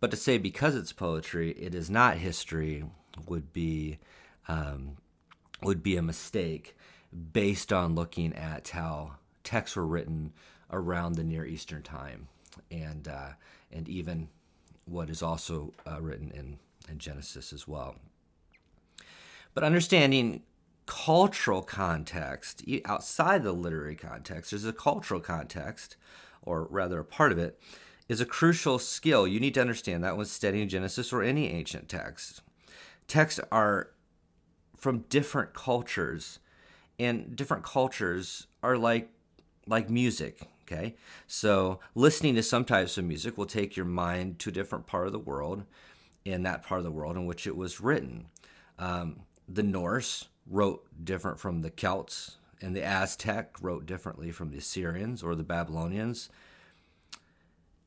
But 0.00 0.10
to 0.12 0.16
say 0.16 0.38
because 0.38 0.74
it's 0.76 0.92
poetry, 0.92 1.52
it 1.52 1.74
is 1.74 1.90
not 1.90 2.18
history 2.18 2.84
would 3.26 3.52
be 3.52 3.98
um, 4.46 4.96
would 5.62 5.82
be 5.82 5.96
a 5.96 6.02
mistake 6.02 6.76
based 7.32 7.72
on 7.72 7.94
looking 7.94 8.32
at 8.34 8.68
how 8.68 9.16
texts 9.42 9.76
were 9.76 9.86
written 9.86 10.32
around 10.70 11.14
the 11.14 11.24
Near 11.24 11.44
Eastern 11.44 11.82
time, 11.82 12.28
and 12.70 13.08
uh, 13.08 13.30
and 13.72 13.88
even 13.88 14.28
what 14.84 15.10
is 15.10 15.22
also 15.22 15.72
uh, 15.86 16.00
written 16.00 16.30
in, 16.30 16.58
in 16.90 16.98
Genesis 16.98 17.52
as 17.52 17.68
well. 17.68 17.96
But 19.54 19.64
understanding 19.64 20.42
cultural 20.86 21.62
context 21.62 22.64
outside 22.84 23.42
the 23.42 23.52
literary 23.52 23.96
context, 23.96 24.50
there's 24.50 24.64
a 24.64 24.72
cultural 24.72 25.20
context, 25.20 25.96
or 26.42 26.66
rather 26.70 27.00
a 27.00 27.04
part 27.04 27.32
of 27.32 27.38
it, 27.38 27.60
is 28.08 28.20
a 28.20 28.26
crucial 28.26 28.78
skill. 28.78 29.26
You 29.26 29.40
need 29.40 29.54
to 29.54 29.60
understand 29.60 30.02
that 30.02 30.16
when 30.16 30.26
studying 30.26 30.68
Genesis 30.68 31.12
or 31.12 31.22
any 31.22 31.48
ancient 31.48 31.88
text. 31.88 32.42
Texts 33.06 33.40
are 33.52 33.90
from 34.76 35.04
different 35.08 35.54
cultures, 35.54 36.38
and 36.98 37.36
different 37.36 37.64
cultures 37.64 38.46
are 38.62 38.78
like 38.78 39.10
like 39.66 39.90
music. 39.90 40.40
Okay, 40.62 40.96
so 41.26 41.80
listening 41.94 42.34
to 42.34 42.42
some 42.42 42.64
types 42.64 42.98
of 42.98 43.04
music 43.04 43.38
will 43.38 43.46
take 43.46 43.76
your 43.76 43.86
mind 43.86 44.38
to 44.40 44.50
a 44.50 44.52
different 44.52 44.86
part 44.86 45.06
of 45.06 45.12
the 45.12 45.18
world, 45.18 45.64
in 46.24 46.42
that 46.42 46.62
part 46.62 46.78
of 46.78 46.84
the 46.84 46.90
world 46.90 47.16
in 47.16 47.26
which 47.26 47.46
it 47.46 47.56
was 47.56 47.80
written. 47.80 48.26
Um, 48.78 49.20
the 49.48 49.62
Norse 49.62 50.28
wrote 50.46 50.84
different 51.02 51.40
from 51.40 51.62
the 51.62 51.70
Celts, 51.70 52.36
and 52.60 52.76
the 52.76 52.84
Aztec 52.84 53.56
wrote 53.62 53.86
differently 53.86 54.30
from 54.30 54.50
the 54.50 54.58
Assyrians 54.58 55.22
or 55.22 55.34
the 55.34 55.42
Babylonians 55.42 56.28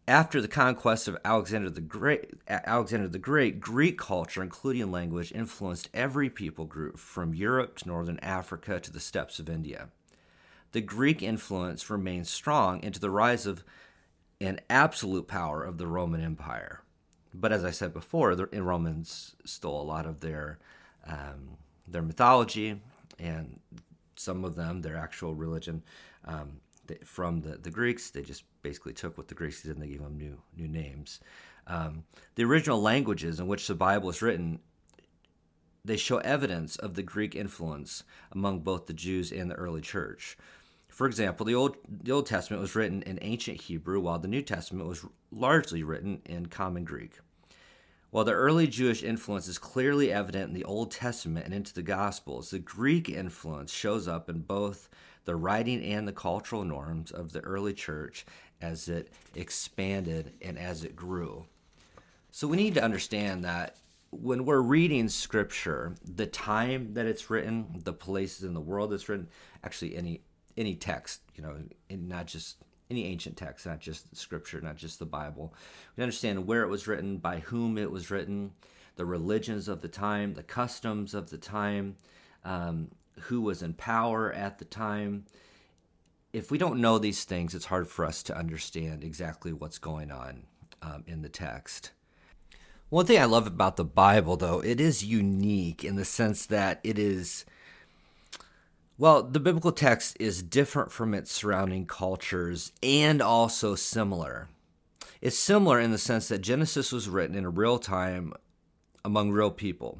after 0.07 0.41
the 0.41 0.47
conquest 0.47 1.07
of 1.07 1.17
Alexander 1.23 1.69
the 1.69 1.81
Great, 1.81 2.33
Alexander 2.47 3.07
the 3.07 3.19
Great, 3.19 3.59
Greek 3.59 3.97
culture, 3.97 4.41
including 4.41 4.91
language, 4.91 5.31
influenced 5.31 5.89
every 5.93 6.29
people 6.29 6.65
group 6.65 6.97
from 6.97 7.33
Europe 7.33 7.77
to 7.77 7.87
northern 7.87 8.19
Africa 8.19 8.79
to 8.79 8.91
the 8.91 8.99
steppes 8.99 9.39
of 9.39 9.49
India. 9.49 9.89
The 10.71 10.81
Greek 10.81 11.21
influence 11.21 11.89
remained 11.89 12.27
strong 12.27 12.81
into 12.81 12.99
the 12.99 13.09
rise 13.09 13.45
of 13.45 13.63
an 14.39 14.59
absolute 14.69 15.27
power 15.27 15.63
of 15.63 15.77
the 15.77 15.87
Roman 15.87 16.21
Empire. 16.21 16.81
But 17.33 17.51
as 17.51 17.63
I 17.63 17.71
said 17.71 17.93
before, 17.93 18.35
the 18.35 18.47
Romans 18.47 19.35
stole 19.45 19.81
a 19.81 19.83
lot 19.83 20.05
of 20.05 20.19
their 20.19 20.59
um, 21.05 21.57
their 21.87 22.01
mythology 22.01 22.79
and 23.19 23.59
some 24.15 24.45
of 24.45 24.55
them 24.55 24.81
their 24.81 24.97
actual 24.97 25.33
religion. 25.33 25.83
Um, 26.25 26.59
from 27.03 27.41
the, 27.41 27.57
the 27.57 27.71
Greeks. 27.71 28.09
They 28.09 28.21
just 28.21 28.43
basically 28.61 28.93
took 28.93 29.17
what 29.17 29.27
the 29.27 29.35
Greeks 29.35 29.61
did 29.61 29.71
and 29.71 29.81
they 29.81 29.87
gave 29.87 30.01
them 30.01 30.17
new 30.17 30.41
new 30.55 30.67
names. 30.67 31.19
Um, 31.67 32.03
the 32.35 32.43
original 32.43 32.81
languages 32.81 33.39
in 33.39 33.47
which 33.47 33.67
the 33.67 33.75
Bible 33.75 34.09
is 34.09 34.21
written, 34.21 34.59
they 35.85 35.97
show 35.97 36.17
evidence 36.19 36.75
of 36.75 36.95
the 36.95 37.03
Greek 37.03 37.35
influence 37.35 38.03
among 38.31 38.59
both 38.61 38.87
the 38.87 38.93
Jews 38.93 39.31
and 39.31 39.49
the 39.49 39.55
early 39.55 39.81
church. 39.81 40.37
For 40.89 41.07
example, 41.07 41.45
the 41.45 41.55
Old, 41.55 41.77
the 41.87 42.11
Old 42.11 42.27
Testament 42.27 42.61
was 42.61 42.75
written 42.75 43.01
in 43.03 43.17
ancient 43.21 43.61
Hebrew, 43.61 43.99
while 44.01 44.19
the 44.19 44.27
New 44.27 44.41
Testament 44.41 44.87
was 44.87 45.05
largely 45.31 45.83
written 45.83 46.21
in 46.25 46.47
Common 46.47 46.83
Greek. 46.83 47.19
While 48.09 48.25
the 48.25 48.33
early 48.33 48.67
Jewish 48.67 49.03
influence 49.03 49.47
is 49.47 49.57
clearly 49.57 50.11
evident 50.11 50.49
in 50.49 50.53
the 50.53 50.65
Old 50.65 50.91
Testament 50.91 51.45
and 51.45 51.53
into 51.53 51.73
the 51.73 51.81
Gospels, 51.81 52.49
the 52.49 52.59
Greek 52.59 53.07
influence 53.07 53.71
shows 53.71 54.05
up 54.05 54.29
in 54.29 54.39
both 54.39 54.89
the 55.25 55.35
writing 55.35 55.83
and 55.83 56.07
the 56.07 56.13
cultural 56.13 56.63
norms 56.63 57.11
of 57.11 57.31
the 57.31 57.41
early 57.41 57.73
church 57.73 58.25
as 58.61 58.87
it 58.89 59.11
expanded 59.35 60.33
and 60.41 60.57
as 60.57 60.83
it 60.83 60.95
grew. 60.95 61.45
So 62.31 62.47
we 62.47 62.57
need 62.57 62.75
to 62.75 62.83
understand 62.83 63.43
that 63.43 63.77
when 64.11 64.45
we're 64.45 64.61
reading 64.61 65.09
scripture, 65.09 65.95
the 66.03 66.27
time 66.27 66.93
that 66.93 67.05
it's 67.05 67.29
written, 67.29 67.81
the 67.83 67.93
places 67.93 68.43
in 68.43 68.53
the 68.53 68.61
world 68.61 68.93
it's 68.93 69.09
written, 69.09 69.27
actually 69.63 69.95
any 69.95 70.21
any 70.57 70.75
text, 70.75 71.21
you 71.35 71.43
know, 71.43 71.55
not 71.89 72.27
just 72.27 72.57
any 72.89 73.05
ancient 73.05 73.37
text, 73.37 73.65
not 73.65 73.79
just 73.79 74.13
scripture, 74.15 74.59
not 74.59 74.75
just 74.75 74.99
the 74.99 75.05
Bible. 75.05 75.53
We 75.95 76.03
understand 76.03 76.45
where 76.45 76.63
it 76.63 76.67
was 76.67 76.87
written, 76.87 77.17
by 77.17 77.39
whom 77.39 77.77
it 77.77 77.89
was 77.89 78.11
written, 78.11 78.51
the 78.97 79.05
religions 79.05 79.69
of 79.69 79.81
the 79.81 79.87
time, 79.87 80.33
the 80.33 80.43
customs 80.43 81.13
of 81.13 81.29
the 81.29 81.37
time, 81.37 81.95
um, 82.43 82.91
who 83.19 83.41
was 83.41 83.61
in 83.61 83.73
power 83.73 84.31
at 84.31 84.59
the 84.59 84.65
time. 84.65 85.25
If 86.33 86.49
we 86.49 86.57
don't 86.57 86.81
know 86.81 86.97
these 86.97 87.23
things, 87.23 87.53
it's 87.53 87.65
hard 87.65 87.87
for 87.87 88.05
us 88.05 88.23
to 88.23 88.37
understand 88.37 89.03
exactly 89.03 89.51
what's 89.51 89.77
going 89.77 90.11
on 90.11 90.43
um, 90.81 91.03
in 91.07 91.21
the 91.21 91.29
text. 91.29 91.91
One 92.89 93.05
thing 93.05 93.19
I 93.19 93.25
love 93.25 93.47
about 93.47 93.77
the 93.77 93.85
Bible, 93.85 94.35
though, 94.35 94.59
it 94.59 94.81
is 94.81 95.03
unique 95.03 95.85
in 95.85 95.95
the 95.95 96.03
sense 96.03 96.45
that 96.47 96.81
it 96.83 96.99
is, 96.99 97.45
well, 98.97 99.23
the 99.23 99.39
biblical 99.39 99.71
text 99.71 100.17
is 100.19 100.43
different 100.43 100.91
from 100.91 101.13
its 101.13 101.31
surrounding 101.31 101.85
cultures 101.85 102.73
and 102.83 103.21
also 103.21 103.75
similar. 103.75 104.49
It's 105.21 105.37
similar 105.37 105.79
in 105.79 105.91
the 105.91 105.97
sense 105.97 106.27
that 106.27 106.41
Genesis 106.41 106.91
was 106.91 107.07
written 107.07 107.35
in 107.35 107.45
a 107.45 107.49
real 107.49 107.79
time 107.79 108.33
among 109.05 109.31
real 109.31 109.51
people. 109.51 109.99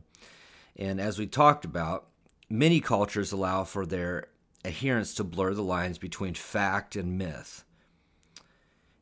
And 0.75 0.99
as 0.99 1.17
we 1.17 1.27
talked 1.27 1.63
about, 1.63 2.07
Many 2.51 2.81
cultures 2.81 3.31
allow 3.31 3.63
for 3.63 3.85
their 3.85 4.27
adherents 4.65 5.13
to 5.13 5.23
blur 5.23 5.53
the 5.53 5.63
lines 5.63 5.97
between 5.97 6.33
fact 6.33 6.97
and 6.97 7.17
myth. 7.17 7.63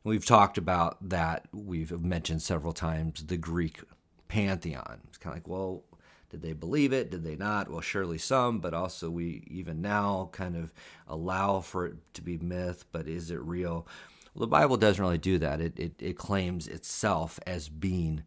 We've 0.04 0.24
talked 0.24 0.56
about 0.56 1.08
that. 1.08 1.48
We've 1.52 2.00
mentioned 2.00 2.42
several 2.42 2.72
times 2.72 3.26
the 3.26 3.36
Greek 3.36 3.80
pantheon. 4.28 5.00
It's 5.08 5.18
kind 5.18 5.36
of 5.36 5.38
like, 5.38 5.48
well, 5.48 5.82
did 6.30 6.42
they 6.42 6.52
believe 6.52 6.92
it? 6.92 7.10
Did 7.10 7.24
they 7.24 7.34
not? 7.34 7.68
Well, 7.68 7.80
surely 7.80 8.18
some, 8.18 8.60
but 8.60 8.72
also 8.72 9.10
we 9.10 9.42
even 9.48 9.82
now 9.82 10.28
kind 10.30 10.54
of 10.56 10.72
allow 11.08 11.58
for 11.58 11.86
it 11.86 11.96
to 12.14 12.22
be 12.22 12.38
myth, 12.38 12.84
but 12.92 13.08
is 13.08 13.32
it 13.32 13.40
real? 13.40 13.84
Well, 14.32 14.42
the 14.42 14.46
Bible 14.46 14.76
doesn't 14.76 15.02
really 15.02 15.18
do 15.18 15.38
that. 15.38 15.60
It, 15.60 15.76
it, 15.76 15.94
it 15.98 16.16
claims 16.16 16.68
itself 16.68 17.40
as 17.48 17.68
being 17.68 18.22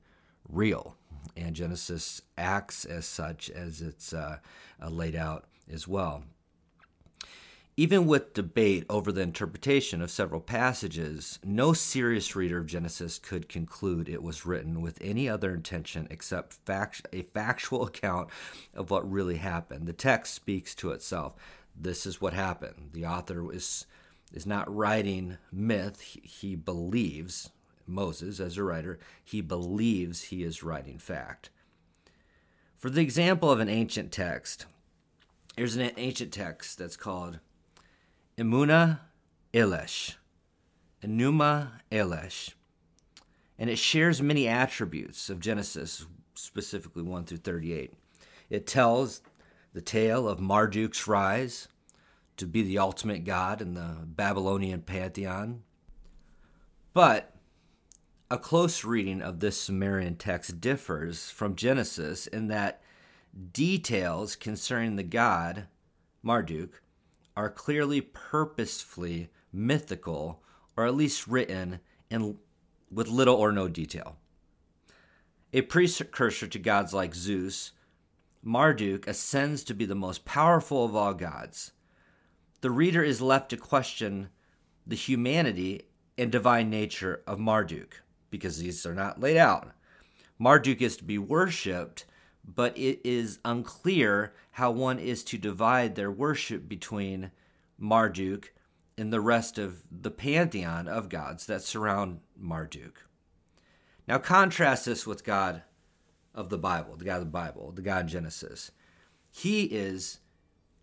real 0.50 0.98
and 1.36 1.56
Genesis 1.56 2.22
acts 2.38 2.86
as 2.86 3.06
such 3.06 3.50
as 3.50 3.82
it's 3.82 4.13
uh, 4.13 4.38
uh, 4.82 4.89
laid 4.89 5.15
out 5.15 5.46
as 5.72 5.88
well. 5.88 6.24
Even 7.75 8.06
with 8.06 8.34
debate 8.34 8.86
over 8.88 9.12
the 9.12 9.22
interpretation 9.22 10.00
of 10.00 10.12
several 10.12 10.39
passages, 10.39 11.39
no 11.44 11.74
serious 11.74 12.36
reader 12.36 12.60
of 12.60 12.68
Genesis 12.68 13.18
could 13.18 13.50
conclude 13.50 14.08
it 14.08 14.22
was 14.22 14.46
written 14.46 14.80
with 14.80 15.00
any 15.01 15.27
other 15.27 15.56
intention 15.56 16.08
except 16.12 16.53
fact- 16.53 17.08
a 17.12 17.24
factual 17.24 17.84
account 17.88 18.30
of 18.75 18.92
what 18.92 19.10
really 19.12 19.38
happened. 19.38 19.88
The 19.88 19.94
text 19.94 20.36
speaks 20.36 20.75
to 20.75 20.92
itself. 20.92 21.34
This 21.75 22.06
is 22.06 22.22
what 22.22 22.34
happened. 22.34 22.92
The 22.94 23.06
author 23.08 23.51
is 23.51 23.88
is 24.32 24.46
not 24.48 24.74
writing 24.74 25.38
myth. 25.51 26.01
He, 26.01 26.22
he 26.24 26.56
believes 26.56 27.51
Moses, 27.88 28.40
as 28.40 28.58
a 28.58 28.63
writer, 28.63 29.00
he 29.24 29.42
believes 29.42 30.24
he 30.24 30.44
is 30.44 30.63
writing 30.63 30.98
fact. 30.98 31.50
For 32.78 32.90
the 32.90 33.02
example 33.02 33.50
of 33.50 33.60
an 33.60 33.70
ancient 33.70 34.12
text, 34.12 34.66
here's 35.56 35.75
an 35.75 35.92
ancient 35.98 36.34
text 36.34 36.78
that's 36.78 36.98
called 36.98 37.40
Emuna 38.38 39.00
Elish. 39.54 40.16
Enuma 41.04 41.72
Elish. 41.92 42.54
And 43.60 43.70
it 43.70 43.78
shares 43.78 44.22
many 44.22 44.48
attributes 44.48 45.30
of 45.30 45.40
Genesis, 45.40 46.06
specifically 46.34 47.04
1 47.04 47.25
through 47.25 47.38
38. 47.38 47.94
It 48.50 48.68
tells 48.68 49.22
the 49.74 49.82
tale 49.82 50.28
of 50.28 50.40
Marduk's 50.40 51.08
rise 51.08 51.68
to 52.38 52.48
be 52.48 52.63
the 52.63 52.80
ultimate 52.80 53.25
god 53.25 53.62
in 53.62 53.74
the 53.74 53.98
Babylonian 54.06 54.82
pantheon. 54.82 55.63
But 56.94 57.33
a 58.34 58.38
close 58.40 58.84
reading 58.84 59.22
of 59.22 59.42
this 59.42 59.62
Sumerian 59.62 60.16
text 60.16 60.60
differs 60.60 61.30
from 61.30 61.56
Genesis 61.56 62.25
in 62.25 62.48
that 62.48 62.82
details 63.52 64.36
concerning 64.36 64.96
the 64.96 65.04
god 65.04 65.68
Marduk 66.24 66.82
are 67.38 67.52
clearly 67.52 68.02
purposefully 68.02 69.30
mythical 69.52 70.42
or 70.75 70.88
at 70.88 70.96
least 70.96 71.28
written 71.28 71.80
in 72.10 72.40
with 72.92 73.08
little 73.08 73.36
or 73.36 73.52
no 73.52 73.68
detail. 73.68 74.18
A 75.54 75.62
precursor 75.62 76.48
to 76.48 76.58
gods 76.58 76.92
like 76.92 77.13
Zeus, 77.13 77.74
Marduk 78.42 79.06
ascends 79.06 79.63
to 79.66 79.75
be 79.75 79.86
the 79.86 79.94
most 79.94 80.25
powerful 80.25 80.84
of 80.86 80.96
all 80.96 81.13
gods. 81.13 81.74
The 82.62 82.72
reader 82.72 83.04
is 83.04 83.22
left 83.22 83.52
to 83.52 83.58
question 83.58 84.30
the 84.88 84.96
humanity 84.96 85.84
and 86.18 86.32
divine 86.32 86.72
nature 86.72 87.22
of 87.28 87.38
Marduk 87.38 88.02
because 88.34 88.58
these 88.58 88.84
are 88.88 88.96
not 88.96 89.22
laid 89.22 89.38
out. 89.38 89.74
Marduk 90.40 90.82
is 90.82 90.98
to 90.98 91.04
be 91.04 91.20
worshipped, 91.20 92.06
but 92.44 92.75
it 92.75 93.00
is 93.04 93.38
unclear 93.46 94.34
how 94.50 94.72
one 94.72 94.98
is 94.98 95.24
to 95.25 95.38
divide 95.38 95.94
their 95.94 96.10
worship 96.10 96.68
between 96.68 97.30
Marduk 97.78 98.52
and 98.98 99.13
the 99.13 99.22
rest 99.22 99.60
of 99.60 99.84
the 99.92 100.10
pantheon 100.10 100.88
of 100.88 101.10
gods 101.10 101.46
that 101.46 101.62
surround 101.62 102.22
Marduk. 102.36 103.08
Now, 104.08 104.18
contrast 104.18 104.86
this 104.86 105.06
with 105.06 105.24
God 105.24 105.62
of 106.34 106.50
the 106.50 106.58
Bible, 106.58 106.96
the 106.98 107.06
God 107.06 107.18
of 107.18 107.25
the 107.25 107.30
Bible, 107.30 107.72
the 107.72 107.84
God 107.84 108.02
in 108.02 108.08
Genesis. 108.08 108.72
He 109.32 109.66
is, 109.66 110.22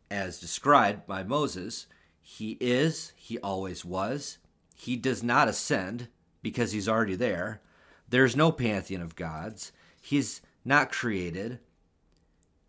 as 0.08 0.38
described 0.38 1.04
by 1.08 1.24
Moses, 1.24 1.88
he 2.20 2.56
is, 2.60 3.12
he 3.16 3.38
always 3.40 3.84
was. 3.84 4.38
He 4.76 4.94
does 4.94 5.24
not 5.24 5.48
ascend 5.48 6.06
because 6.42 6.72
he's 6.72 6.88
already 6.88 7.16
there. 7.16 7.60
There's 8.08 8.36
no 8.36 8.50
pantheon 8.52 9.02
of 9.02 9.16
gods. 9.16 9.72
He's 10.00 10.40
not 10.64 10.92
created. 10.92 11.60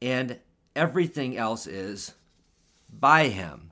And 0.01 0.39
everything 0.75 1.37
else 1.37 1.67
is 1.67 2.13
by 2.89 3.27
him. 3.27 3.71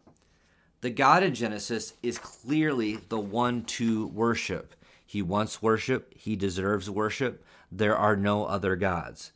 The 0.81 0.89
God 0.89 1.23
in 1.23 1.35
Genesis 1.35 1.93
is 2.01 2.17
clearly 2.17 2.99
the 3.09 3.19
one 3.19 3.63
to 3.63 4.07
worship. 4.07 4.75
He 5.05 5.21
wants 5.21 5.61
worship, 5.61 6.13
he 6.15 6.35
deserves 6.35 6.89
worship. 6.89 7.43
There 7.71 7.97
are 7.97 8.15
no 8.15 8.45
other 8.45 8.75
gods. 8.75 9.31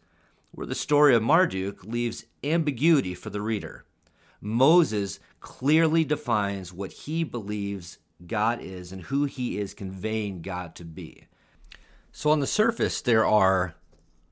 Where 0.52 0.68
the 0.68 0.76
story 0.76 1.16
of 1.16 1.24
Marduk 1.24 1.84
leaves 1.84 2.26
ambiguity 2.44 3.16
for 3.16 3.30
the 3.30 3.42
reader. 3.42 3.86
Moses 4.40 5.20
clearly 5.40 6.04
defines 6.04 6.72
what 6.72 6.92
he 6.92 7.24
believes 7.24 7.98
God 8.28 8.62
is 8.62 8.92
and 8.92 9.04
who 9.04 9.26
he 9.26 9.58
is 9.58 9.74
conveying 9.74 10.42
God 10.42 10.76
to 10.76 10.86
be. 10.86 11.28
So, 12.12 12.30
on 12.30 12.40
the 12.40 12.48
surface, 12.48 13.02
there 13.02 13.26
are 13.26 13.76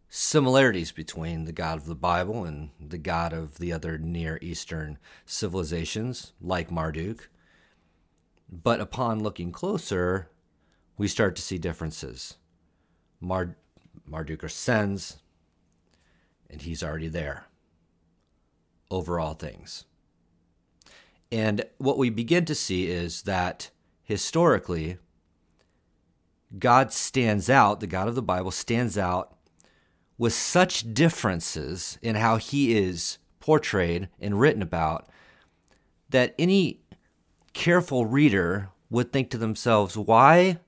similarities 0.09 0.91
between 0.91 1.45
the 1.45 1.53
God 1.53 1.77
of 1.77 1.85
the 1.85 1.95
Bible 1.95 2.43
and 2.43 2.69
the 2.79 2.97
God 2.97 3.33
of 3.33 3.57
the 3.57 3.71
other 3.71 3.97
Near 3.97 4.37
Eastern 4.41 4.99
civilizations, 5.25 6.33
like 6.41 6.69
Marduk. 6.69 7.29
But 8.51 8.81
upon 8.81 9.23
looking 9.23 9.51
closer, 9.51 10.29
we 10.97 11.07
start 11.07 11.35
to 11.37 11.41
see 11.41 11.57
differences. 11.57 12.35
Mard- 13.21 13.55
Marduk 14.05 14.43
ascends, 14.43 15.17
and 16.49 16.61
he's 16.61 16.83
already 16.83 17.07
there 17.07 17.45
over 18.91 19.19
all 19.19 19.33
things. 19.33 19.85
And 21.31 21.63
what 21.77 21.97
we 21.97 22.09
begin 22.09 22.43
to 22.45 22.55
see 22.55 22.87
is 22.87 23.21
that 23.21 23.69
historically, 24.11 24.97
God 26.59 26.91
stands 26.91 27.49
out, 27.49 27.79
the 27.79 27.87
God 27.87 28.07
of 28.07 28.15
the 28.15 28.21
Bible 28.21 28.51
stands 28.51 28.97
out 28.97 29.33
with 30.17 30.33
such 30.33 30.93
differences 30.93 31.97
in 32.01 32.15
how 32.15 32.35
he 32.35 32.77
is 32.77 33.17
portrayed 33.39 34.09
and 34.19 34.39
written 34.39 34.61
about 34.61 35.07
that 36.09 36.35
any 36.37 36.81
careful 37.53 38.05
reader 38.05 38.69
would 38.89 39.13
think 39.13 39.29
to 39.29 39.37
themselves, 39.37 39.97
why 39.97 40.59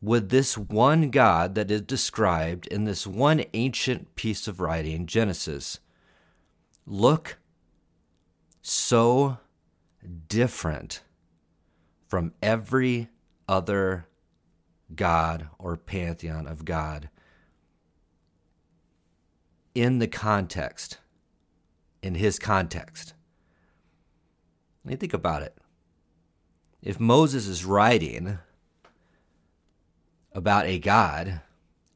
would 0.00 0.28
this 0.28 0.58
one 0.58 1.10
God 1.10 1.54
that 1.54 1.70
is 1.70 1.82
described 1.82 2.66
in 2.66 2.84
this 2.84 3.06
one 3.06 3.44
ancient 3.54 4.16
piece 4.16 4.48
of 4.48 4.58
writing, 4.58 5.06
Genesis, 5.06 5.78
look 6.86 7.38
so 8.62 9.38
different 10.28 11.02
from 12.08 12.32
every 12.42 13.08
other 13.46 14.06
God 14.94 15.48
or 15.58 15.76
pantheon 15.76 16.46
of 16.46 16.64
God 16.64 17.10
in 19.74 19.98
the 19.98 20.08
context, 20.08 20.98
in 22.02 22.14
his 22.16 22.38
context. 22.38 23.12
Let 24.84 24.90
me 24.90 24.96
think 24.96 25.14
about 25.14 25.42
it. 25.42 25.56
If 26.82 26.98
Moses 26.98 27.46
is 27.46 27.64
writing 27.64 28.38
about 30.32 30.66
a 30.66 30.78
God 30.78 31.42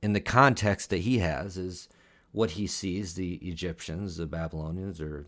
in 0.03 0.13
the 0.13 0.21
context 0.21 0.91
that 0.91 0.99
he 0.99 1.19
has, 1.19 1.57
is 1.57 1.89
what 2.33 2.53
he 2.53 2.67
sees 2.67 3.15
the 3.15 3.35
Egyptians, 3.37 4.17
the 4.17 4.27
Babylonians, 4.27 5.01
or 5.01 5.27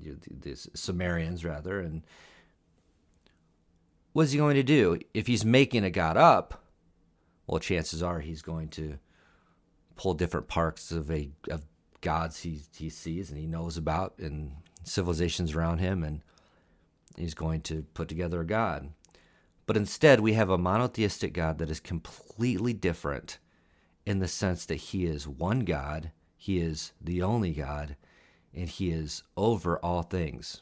the 0.00 0.56
Sumerians 0.74 1.44
rather, 1.44 1.80
and 1.80 2.02
what's 4.14 4.32
he 4.32 4.38
going 4.38 4.54
to 4.54 4.62
do? 4.62 4.98
If 5.12 5.26
he's 5.26 5.44
making 5.44 5.84
a 5.84 5.90
god 5.90 6.16
up, 6.16 6.62
well, 7.46 7.58
chances 7.58 8.02
are 8.02 8.20
he's 8.20 8.40
going 8.40 8.68
to 8.70 8.98
pull 9.96 10.14
different 10.14 10.48
parts 10.48 10.90
of 10.90 11.10
a 11.10 11.30
of 11.50 11.66
gods 12.00 12.40
he 12.40 12.62
he 12.74 12.88
sees 12.88 13.30
and 13.30 13.38
he 13.38 13.46
knows 13.46 13.76
about 13.76 14.14
and 14.18 14.56
civilizations 14.84 15.54
around 15.54 15.78
him, 15.78 16.02
and 16.02 16.22
he's 17.16 17.34
going 17.34 17.60
to 17.62 17.82
put 17.94 18.08
together 18.08 18.40
a 18.40 18.46
god. 18.46 18.90
But 19.66 19.76
instead, 19.76 20.20
we 20.20 20.34
have 20.34 20.50
a 20.50 20.58
monotheistic 20.58 21.32
God 21.32 21.58
that 21.58 21.70
is 21.70 21.80
completely 21.80 22.72
different 22.72 23.38
in 24.04 24.18
the 24.18 24.28
sense 24.28 24.66
that 24.66 24.76
he 24.76 25.06
is 25.06 25.26
one 25.26 25.60
God, 25.60 26.12
he 26.36 26.58
is 26.58 26.92
the 27.00 27.22
only 27.22 27.52
God, 27.52 27.96
and 28.52 28.68
he 28.68 28.90
is 28.90 29.22
over 29.36 29.78
all 29.78 30.02
things. 30.02 30.60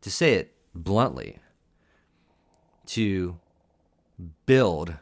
To 0.00 0.10
say 0.10 0.34
it 0.34 0.56
bluntly, 0.74 1.38
to 2.86 3.38
build 4.46 4.96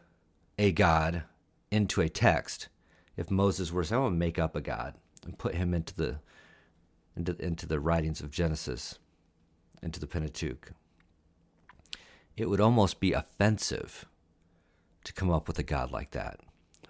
a 0.58 0.72
God 0.72 1.24
into 1.70 2.00
a 2.00 2.08
text, 2.08 2.68
if 3.16 3.30
Moses 3.30 3.72
were 3.72 3.84
to 3.84 4.10
make 4.10 4.38
up 4.38 4.54
a 4.54 4.60
God 4.60 4.94
and 5.24 5.38
put 5.38 5.54
him 5.54 5.74
into 5.74 5.94
the 5.94 6.18
into, 7.16 7.36
into 7.44 7.66
the 7.66 7.80
writings 7.80 8.20
of 8.20 8.30
Genesis, 8.30 8.98
into 9.82 10.00
the 10.00 10.06
Pentateuch, 10.06 10.72
it 12.36 12.48
would 12.48 12.60
almost 12.60 13.00
be 13.00 13.12
offensive 13.12 14.06
to 15.04 15.12
come 15.12 15.30
up 15.30 15.48
with 15.48 15.58
a 15.58 15.64
God 15.64 15.90
like 15.90 16.12
that. 16.12 16.40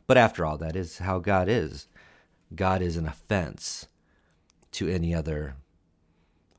But 0.07 0.19
after 0.19 0.45
all, 0.45 0.59
that 0.59 0.77
is 0.77 0.99
how 0.99 1.19
God 1.19 1.49
is. 1.49 1.89
God 2.55 2.83
is 2.83 2.97
an 2.97 3.07
offense 3.07 3.87
to 4.73 4.89
any 4.89 5.15
other 5.15 5.55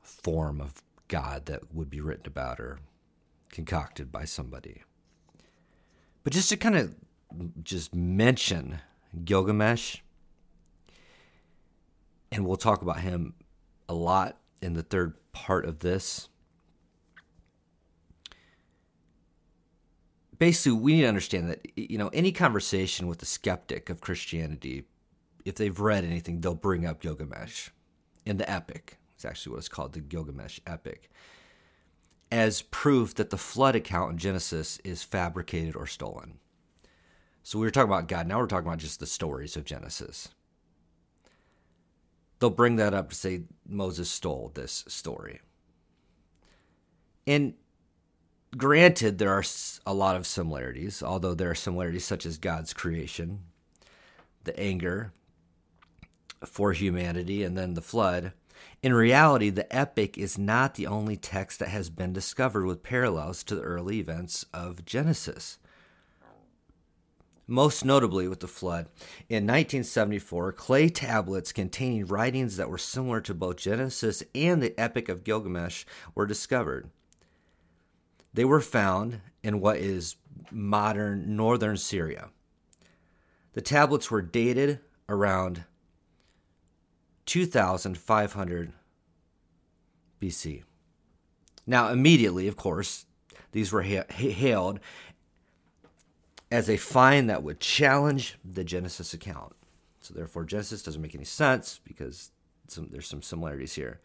form 0.00 0.60
of 0.60 0.82
God 1.08 1.46
that 1.46 1.74
would 1.74 1.90
be 1.90 2.00
written 2.00 2.26
about 2.26 2.60
or 2.60 2.78
concocted 3.52 4.10
by 4.10 4.24
somebody. 4.24 4.82
But 6.24 6.32
just 6.32 6.48
to 6.48 6.56
kind 6.56 6.76
of 6.76 6.94
just 7.62 7.94
mention 7.94 8.80
Gilgamesh, 9.24 9.98
and 12.32 12.46
we'll 12.46 12.56
talk 12.56 12.82
about 12.82 13.00
him 13.00 13.34
a 13.88 13.94
lot 13.94 14.38
in 14.60 14.72
the 14.72 14.82
third 14.82 15.14
part 15.32 15.66
of 15.66 15.80
this. 15.80 16.28
Basically, 20.38 20.72
we 20.78 20.94
need 20.94 21.02
to 21.02 21.08
understand 21.08 21.48
that 21.50 21.60
you 21.76 21.98
know 21.98 22.08
any 22.08 22.32
conversation 22.32 23.06
with 23.06 23.22
a 23.22 23.26
skeptic 23.26 23.90
of 23.90 24.00
Christianity, 24.00 24.84
if 25.44 25.54
they've 25.54 25.78
read 25.78 26.04
anything, 26.04 26.40
they'll 26.40 26.54
bring 26.54 26.86
up 26.86 27.00
Gilgamesh 27.00 27.68
in 28.24 28.38
the 28.38 28.50
epic. 28.50 28.98
It's 29.14 29.24
actually 29.24 29.52
what 29.52 29.58
it's 29.58 29.68
called, 29.68 29.92
the 29.92 30.00
Gilgamesh 30.00 30.58
epic, 30.66 31.10
as 32.32 32.62
proof 32.62 33.14
that 33.14 33.28
the 33.28 33.36
flood 33.36 33.76
account 33.76 34.12
in 34.12 34.18
Genesis 34.18 34.78
is 34.84 35.02
fabricated 35.02 35.76
or 35.76 35.86
stolen. 35.86 36.38
So 37.42 37.58
we 37.58 37.66
were 37.66 37.70
talking 37.70 37.90
about 37.90 38.08
God. 38.08 38.26
Now 38.26 38.40
we're 38.40 38.46
talking 38.46 38.68
about 38.68 38.78
just 38.78 39.00
the 39.00 39.06
stories 39.06 39.54
of 39.54 39.66
Genesis. 39.66 40.30
They'll 42.38 42.48
bring 42.48 42.76
that 42.76 42.94
up 42.94 43.10
to 43.10 43.14
say 43.14 43.42
Moses 43.68 44.10
stole 44.10 44.50
this 44.54 44.82
story. 44.88 45.40
And 47.26 47.52
granted, 48.56 49.18
there 49.18 49.34
are 49.34 49.44
a 49.84 49.92
lot 49.92 50.16
of 50.16 50.26
similarities, 50.26 51.02
although 51.02 51.34
there 51.34 51.50
are 51.50 51.54
similarities 51.54 52.06
such 52.06 52.24
as 52.24 52.38
God's 52.38 52.72
creation, 52.72 53.40
the 54.44 54.58
anger, 54.58 55.12
for 56.46 56.72
humanity 56.72 57.44
and 57.44 57.58
then 57.58 57.74
the 57.74 57.82
flood. 57.82 58.32
In 58.82 58.92
reality, 58.94 59.50
the 59.50 59.74
epic 59.74 60.18
is 60.18 60.38
not 60.38 60.74
the 60.74 60.86
only 60.86 61.16
text 61.16 61.58
that 61.60 61.68
has 61.68 61.90
been 61.90 62.12
discovered 62.12 62.66
with 62.66 62.82
parallels 62.82 63.44
to 63.44 63.54
the 63.54 63.62
early 63.62 64.00
events 64.00 64.44
of 64.52 64.84
Genesis. 64.84 65.58
most 67.46 67.84
notably 67.84 68.28
with 68.28 68.40
the 68.40 68.48
flood. 68.48 68.86
In 69.28 69.44
1974, 69.44 70.52
clay 70.52 70.88
tablets 70.88 71.52
containing 71.52 72.06
writings 72.06 72.56
that 72.56 72.70
were 72.70 72.78
similar 72.78 73.20
to 73.22 73.34
both 73.34 73.56
Genesis 73.56 74.22
and 74.34 74.62
the 74.62 74.78
Epic 74.80 75.08
of 75.08 75.24
Gilgamesh 75.24 75.84
were 76.14 76.26
discovered. 76.26 76.88
They 78.32 78.44
were 78.44 78.60
found 78.60 79.20
in 79.42 79.60
what 79.60 79.76
is 79.76 80.16
modern 80.50 81.36
northern 81.36 81.76
Syria. 81.76 82.30
The 83.52 83.60
tablets 83.60 84.10
were 84.10 84.22
dated 84.22 84.80
around 85.08 85.64
2500 87.26 88.72
BC. 90.20 90.62
Now, 91.66 91.88
immediately, 91.88 92.48
of 92.48 92.56
course, 92.56 93.06
these 93.52 93.72
were 93.72 93.82
ha- 93.82 94.10
hailed 94.10 94.80
as 96.50 96.68
a 96.68 96.76
find 96.76 97.30
that 97.30 97.42
would 97.42 97.60
challenge 97.60 98.36
the 98.44 98.64
Genesis 98.64 99.14
account. 99.14 99.54
So, 100.00 100.14
therefore, 100.14 100.44
Genesis 100.44 100.82
doesn't 100.82 101.00
make 101.00 101.14
any 101.14 101.24
sense 101.24 101.80
because 101.84 102.30
some, 102.68 102.88
there's 102.90 103.06
some 103.06 103.22
similarities 103.22 103.74
here. 103.74 104.00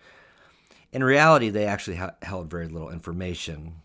In 0.92 1.04
reality, 1.04 1.50
they 1.50 1.66
actually 1.66 1.98
ha- 1.98 2.16
held 2.22 2.50
very 2.50 2.68
little 2.68 2.90
information 2.90 3.76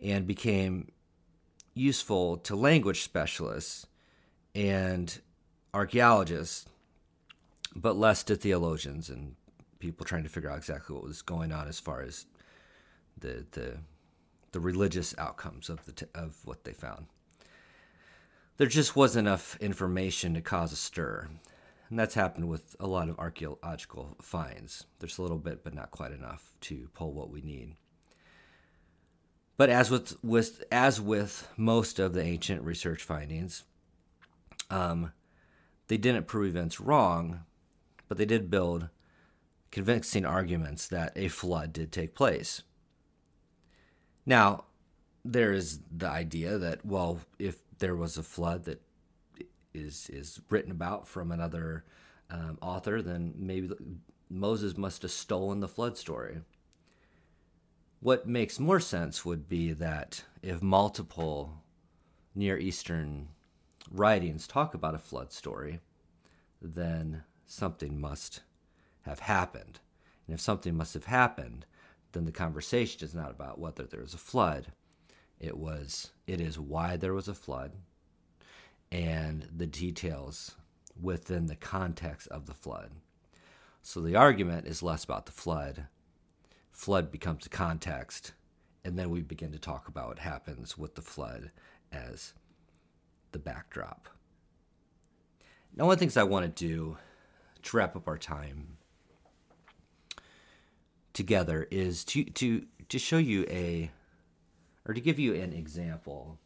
and 0.00 0.26
became 0.26 0.88
useful 1.74 2.38
to 2.38 2.56
language 2.56 3.02
specialists 3.02 3.86
and 4.54 5.20
archaeologists, 5.74 6.66
but 7.74 7.96
less 7.96 8.22
to 8.24 8.36
theologians 8.36 9.08
and 9.08 9.34
people 9.78 10.04
trying 10.04 10.22
to 10.24 10.28
figure 10.28 10.50
out 10.50 10.58
exactly 10.58 10.94
what 10.94 11.04
was 11.04 11.22
going 11.22 11.52
on 11.52 11.68
as 11.68 11.78
far 11.78 12.02
as 12.02 12.26
the 13.18 13.44
the 13.52 13.78
the 14.52 14.60
religious 14.60 15.14
outcomes 15.18 15.68
of 15.68 15.84
the 15.84 15.92
t- 15.92 16.06
of 16.14 16.36
what 16.44 16.64
they 16.64 16.72
found. 16.72 17.06
There 18.56 18.66
just 18.66 18.96
wasn't 18.96 19.28
enough 19.28 19.56
information 19.60 20.34
to 20.34 20.40
cause 20.40 20.72
a 20.72 20.76
stir. 20.76 21.28
And 21.90 21.98
that's 21.98 22.14
happened 22.14 22.48
with 22.48 22.76
a 22.80 22.86
lot 22.86 23.08
of 23.08 23.18
archaeological 23.18 24.16
finds. 24.20 24.84
There's 24.98 25.18
a 25.18 25.22
little 25.22 25.38
bit, 25.38 25.64
but 25.64 25.74
not 25.74 25.90
quite 25.90 26.12
enough 26.12 26.52
to 26.62 26.88
pull 26.92 27.12
what 27.12 27.30
we 27.30 27.40
need. 27.40 27.76
But 29.56 29.70
as 29.70 29.90
with, 29.90 30.22
with 30.22 30.64
as 30.70 31.00
with 31.00 31.48
most 31.56 31.98
of 31.98 32.12
the 32.12 32.22
ancient 32.22 32.62
research 32.62 33.02
findings, 33.02 33.64
um, 34.70 35.12
they 35.88 35.96
didn't 35.96 36.26
prove 36.26 36.48
events 36.48 36.80
wrong, 36.80 37.40
but 38.08 38.18
they 38.18 38.24
did 38.24 38.50
build 38.50 38.88
convincing 39.70 40.24
arguments 40.24 40.88
that 40.88 41.12
a 41.14 41.28
flood 41.28 41.72
did 41.72 41.92
take 41.92 42.14
place. 42.14 42.62
Now, 44.24 44.64
there 45.24 45.52
is 45.52 45.80
the 45.94 46.08
idea 46.08 46.58
that 46.58 46.84
well, 46.84 47.20
if 47.38 47.58
there 47.78 47.96
was 47.96 48.16
a 48.16 48.22
flood 48.22 48.64
that 48.64 48.82
is 49.74 50.10
is 50.10 50.40
written 50.50 50.70
about 50.70 51.06
from 51.06 51.30
another 51.30 51.84
um, 52.30 52.58
author, 52.60 53.02
then 53.02 53.34
maybe 53.36 53.70
Moses 54.30 54.76
must 54.76 55.02
have 55.02 55.10
stolen 55.10 55.60
the 55.60 55.68
flood 55.68 55.96
story. 55.96 56.38
What 58.00 58.28
makes 58.28 58.60
more 58.60 58.80
sense 58.80 59.24
would 59.24 59.48
be 59.48 59.72
that 59.72 60.24
if 60.42 60.62
multiple 60.62 61.62
Near 62.34 62.56
Eastern 62.58 63.28
writings 63.90 64.46
talk 64.46 64.74
about 64.74 64.94
a 64.94 64.98
flood 64.98 65.32
story, 65.32 65.80
then 66.62 67.24
something 67.48 68.00
must 68.00 68.42
have 69.02 69.20
happened. 69.20 69.80
And 70.26 70.34
if 70.34 70.40
something 70.40 70.76
must 70.76 70.94
have 70.94 71.06
happened, 71.06 71.66
then 72.12 72.26
the 72.26 72.32
conversation 72.32 73.02
is 73.04 73.14
not 73.14 73.30
about 73.30 73.58
whether 73.58 73.84
there 73.84 74.02
was 74.02 74.14
a 74.14 74.18
flood. 74.18 74.68
It 75.40 75.56
was 75.56 76.12
it 76.26 76.40
is 76.40 76.58
why 76.58 76.96
there 76.96 77.14
was 77.14 77.26
a 77.26 77.34
flood 77.34 77.72
and 78.92 79.48
the 79.54 79.66
details 79.66 80.56
within 81.00 81.46
the 81.46 81.56
context 81.56 82.28
of 82.28 82.46
the 82.46 82.54
flood. 82.54 82.90
So 83.82 84.00
the 84.00 84.16
argument 84.16 84.66
is 84.66 84.82
less 84.82 85.04
about 85.04 85.26
the 85.26 85.32
flood. 85.32 85.86
Flood 86.72 87.10
becomes 87.10 87.44
the 87.44 87.50
context, 87.50 88.32
and 88.84 88.98
then 88.98 89.10
we 89.10 89.22
begin 89.22 89.52
to 89.52 89.58
talk 89.58 89.88
about 89.88 90.08
what 90.08 90.18
happens 90.18 90.76
with 90.76 90.94
the 90.94 91.02
flood 91.02 91.50
as 91.92 92.34
the 93.32 93.38
backdrop. 93.38 94.08
Now, 95.74 95.84
one 95.84 95.94
of 95.94 95.98
the 95.98 96.00
things 96.00 96.16
I 96.16 96.24
want 96.24 96.44
to 96.44 96.66
do 96.66 96.96
to 97.62 97.76
wrap 97.76 97.96
up 97.96 98.08
our 98.08 98.18
time 98.18 98.78
together 101.12 101.66
is 101.70 102.04
to 102.04 102.24
to 102.24 102.64
to 102.88 102.98
show 102.98 103.18
you 103.18 103.44
a 103.48 103.90
or 104.86 104.94
to 104.94 105.00
give 105.00 105.18
you 105.18 105.34
an 105.34 105.52
example 105.52 106.38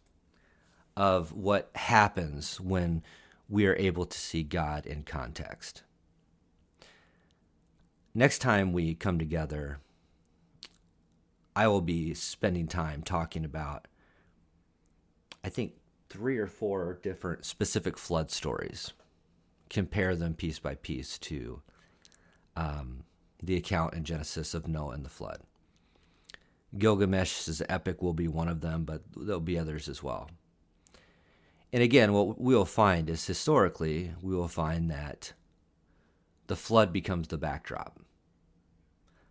of 0.97 1.33
what 1.33 1.71
happens 1.75 2.61
when 2.61 3.03
we 3.49 3.67
are 3.67 3.77
able 3.77 4.07
to 4.07 4.19
see 4.19 4.43
God 4.43 4.87
in 4.87 5.03
context. 5.03 5.83
Next 8.15 8.39
time 8.39 8.73
we 8.73 8.95
come 8.95 9.19
together, 9.19 9.79
I 11.55 11.69
will 11.69 11.81
be 11.81 12.15
spending 12.15 12.67
time 12.67 13.03
talking 13.03 13.45
about, 13.45 13.89
I 15.45 15.49
think, 15.49 15.75
three 16.09 16.39
or 16.39 16.47
four 16.47 16.99
different 17.03 17.45
specific 17.45 17.97
flood 17.97 18.31
stories. 18.31 18.93
Compare 19.73 20.15
them 20.17 20.35
piece 20.35 20.59
by 20.59 20.75
piece 20.75 21.17
to 21.19 21.63
um, 22.57 23.05
the 23.43 23.57
account 23.57 23.95
in 23.95 24.05
Genesis 24.05 24.53
of 24.53 24.69
Noah 24.69 24.93
and 24.93 25.03
the 25.03 25.09
flood. 25.09 25.41
Gilgamesh's 26.77 27.63
epic 27.71 28.03
will 28.03 28.13
be 28.13 28.29
one 28.29 28.49
of 28.49 28.61
them, 28.61 28.85
but 28.85 29.01
there'll 29.17 29.41
be 29.41 29.59
others 29.59 29.89
as 29.89 30.03
well. 30.03 30.31
And 31.73 31.83
again, 31.83 32.13
what 32.13 32.39
we 32.39 32.55
will 32.55 32.67
find 32.67 33.09
is 33.09 33.27
historically, 33.27 34.13
we 34.21 34.37
will 34.37 34.47
find 34.47 34.91
that 34.91 35.33
the 36.49 36.57
flood 36.57 36.93
becomes 36.93 37.29
the 37.29 37.39
backdrop. 37.39 37.99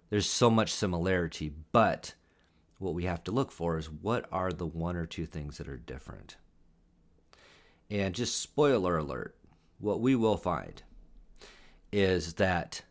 There's 0.10 0.28
so 0.28 0.50
much 0.50 0.74
similarity, 0.74 1.54
but 1.72 2.16
what 2.80 2.96
we 2.96 3.04
have 3.04 3.24
to 3.26 3.32
look 3.32 3.52
for 3.52 3.78
is 3.78 3.92
what 3.92 4.26
are 4.32 4.52
the 4.52 4.66
one 4.66 4.96
or 4.96 5.06
two 5.06 5.28
things 5.28 5.60
that 5.60 5.70
are 5.70 5.78
different. 5.78 6.38
And 7.92 8.16
just 8.16 8.42
spoiler 8.42 8.98
alert, 8.98 9.36
what 9.82 10.00
we 10.00 10.16
will 10.16 10.38
find 10.38 10.84
is 11.92 12.36
that 12.36 12.84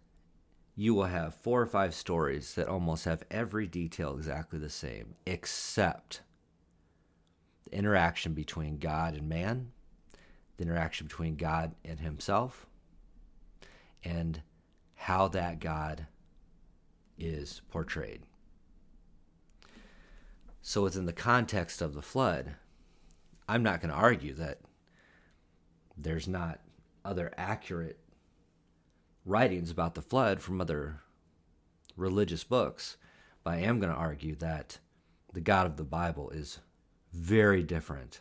you 0.77 0.95
will 0.95 1.05
have 1.05 1.35
four 1.35 1.61
or 1.61 1.67
five 1.67 1.95
stories 1.95 2.55
that 2.55 2.69
almost 2.69 3.05
have 3.05 3.23
every 3.31 3.67
detail 3.67 4.17
exactly 4.17 4.59
the 4.59 4.71
same, 4.71 5.15
except 5.27 6.23
the 7.65 7.77
interaction 7.77 8.35
between 8.35 8.79
God 8.79 9.15
and 9.15 9.29
man, 9.29 9.73
the 10.57 10.65
interaction 10.65 11.07
between 11.07 11.37
God 11.37 11.75
and 11.85 12.01
himself, 12.01 12.67
and 14.05 14.43
how 14.95 15.29
that 15.29 15.61
God 15.61 16.07
is 17.19 17.63
portrayed. 17.71 18.23
So, 20.63 20.83
within 20.83 21.07
the 21.07 21.13
context 21.13 21.81
of 21.81 21.95
the 21.95 22.03
flood, 22.03 22.55
I'm 23.49 23.63
not 23.63 23.81
going 23.81 23.91
to 23.91 23.97
argue 23.99 24.35
that 24.35 24.61
there's 25.97 26.29
not 26.29 26.61
other 27.05 27.33
accurate 27.37 27.99
writings 29.25 29.71
about 29.71 29.95
the 29.95 30.03
flood 30.03 30.41
from 30.41 30.61
other 30.61 31.01
religious 31.97 32.45
books, 32.45 32.97
but 33.45 33.55
I 33.55 33.59
am 33.59 33.81
going 33.81 33.93
to 33.93 33.99
argue 33.99 34.35
that 34.37 34.79
the 35.33 35.41
God 35.41 35.67
of 35.67 35.77
the 35.77 35.85
Bible 35.85 36.31
is 36.31 36.59
very 37.13 37.63
different 37.63 38.21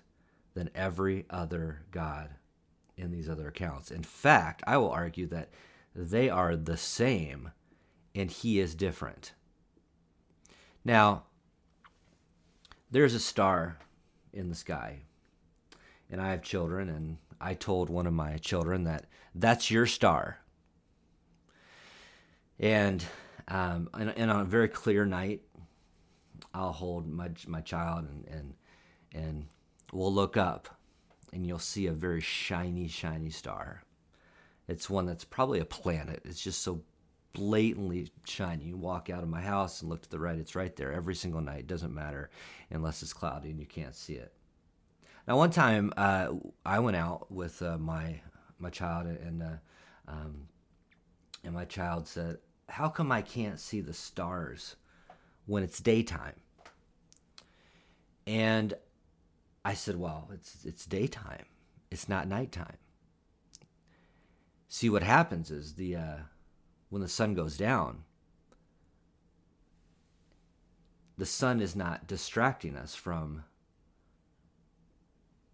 than 0.54 0.70
every 0.76 1.26
other 1.30 1.84
God 1.92 2.32
in 2.98 3.12
these 3.12 3.30
other 3.30 3.48
accounts. 3.48 3.92
In 3.92 4.04
fact, 4.04 4.64
I 4.68 4.78
will 4.78 4.92
argue 4.92 5.28
that 5.28 5.50
they 5.96 6.30
are 6.30 6.56
the 6.56 6.78
same 6.78 7.52
and 8.16 8.30
he 8.30 8.60
is 8.60 8.76
different. 8.76 9.34
Now, 10.84 11.24
there's 12.92 13.14
a 13.14 13.20
star 13.20 13.78
in 14.34 14.50
the 14.50 14.56
sky, 14.56 15.02
and 16.10 16.20
I 16.22 16.32
have 16.32 16.42
children, 16.42 16.90
and 16.90 17.18
I 17.42 17.54
told 17.54 17.90
one 17.90 18.08
of 18.08 18.14
my 18.14 18.38
children 18.38 18.84
that 18.84 19.06
that's 19.36 19.72
your 19.72 19.86
star. 19.86 20.40
And, 22.60 23.04
um, 23.48 23.90
and, 23.94 24.10
and 24.18 24.30
on 24.30 24.42
a 24.42 24.46
very 24.46 24.68
clear 24.68 25.06
night, 25.06 25.42
I'll 26.54 26.74
hold 26.74 27.08
my, 27.08 27.30
my 27.48 27.62
child 27.62 28.06
and, 28.10 28.28
and 28.28 28.54
and 29.14 29.48
we'll 29.92 30.14
look 30.14 30.38
up 30.38 30.70
and 31.34 31.46
you'll 31.46 31.60
see 31.60 31.88
a 31.88 31.94
very 31.94 32.22
shiny, 32.22 32.88
shiny 32.88 33.30
star. 33.30 33.84
It's 34.68 34.90
one 34.90 35.06
that's 35.06 35.24
probably 35.24 35.60
a 35.60 35.66
planet. 35.66 36.22
It's 36.26 36.42
just 36.42 36.62
so 36.62 36.82
blatantly 37.34 38.12
shiny. 38.26 38.66
You 38.66 38.78
walk 38.78 39.10
out 39.10 39.24
of 39.24 39.30
my 39.30 39.42
house 39.42 39.82
and 39.82 39.90
look 39.90 40.02
to 40.02 40.10
the 40.10 40.20
right, 40.20 40.38
it's 40.38 40.56
right 40.56 40.76
there 40.76 40.92
every 40.92 41.16
single 41.16 41.42
night. 41.42 41.62
It 41.62 41.68
doesn't 41.68 41.94
matter 41.94 42.30
unless 42.70 43.02
it's 43.02 43.14
cloudy 43.14 43.50
and 43.50 43.60
you 43.60 43.66
can't 43.66 43.96
see 43.96 44.14
it. 44.14 44.34
Now, 45.30 45.38
one 45.38 45.52
time 45.52 45.94
uh, 45.96 46.32
I 46.66 46.80
went 46.80 46.98
out 46.98 47.32
with 47.32 47.62
uh, 47.62 47.78
my 47.78 48.20
my 48.58 48.72
child, 48.72 49.06
and 49.06 49.44
uh, 49.44 49.58
um, 50.08 50.48
and 51.44 51.54
my 51.54 51.66
child 51.66 52.08
said, 52.08 52.40
"How 52.68 52.90
come 52.90 53.12
I 53.12 53.22
can't 53.22 53.60
see 53.60 53.80
the 53.80 53.94
stars 53.94 54.76
when 55.46 55.62
it's 55.62 55.80
daytime?" 55.80 56.34
And 58.26 58.74
I 59.64 59.76
said, 59.76 59.98
"Well, 59.98 60.32
it's 60.34 60.66
it's 60.66 60.88
daytime." 60.88 61.46
it's 61.92 62.08
not 62.08 62.28
nighttime. 62.28 62.78
See 64.68 64.90
what 64.90 65.04
happens 65.04 65.50
is 65.50 65.74
the 65.74 65.96
uh, 65.96 66.18
when 66.90 67.02
the 67.02 67.08
sun 67.08 67.34
goes 67.34 67.58
down, 67.58 68.04
the 71.18 71.26
sun 71.26 71.62
is 71.62 71.76
not 71.76 72.08
distracting 72.08 72.76
us 72.76 72.94
from 72.94 73.44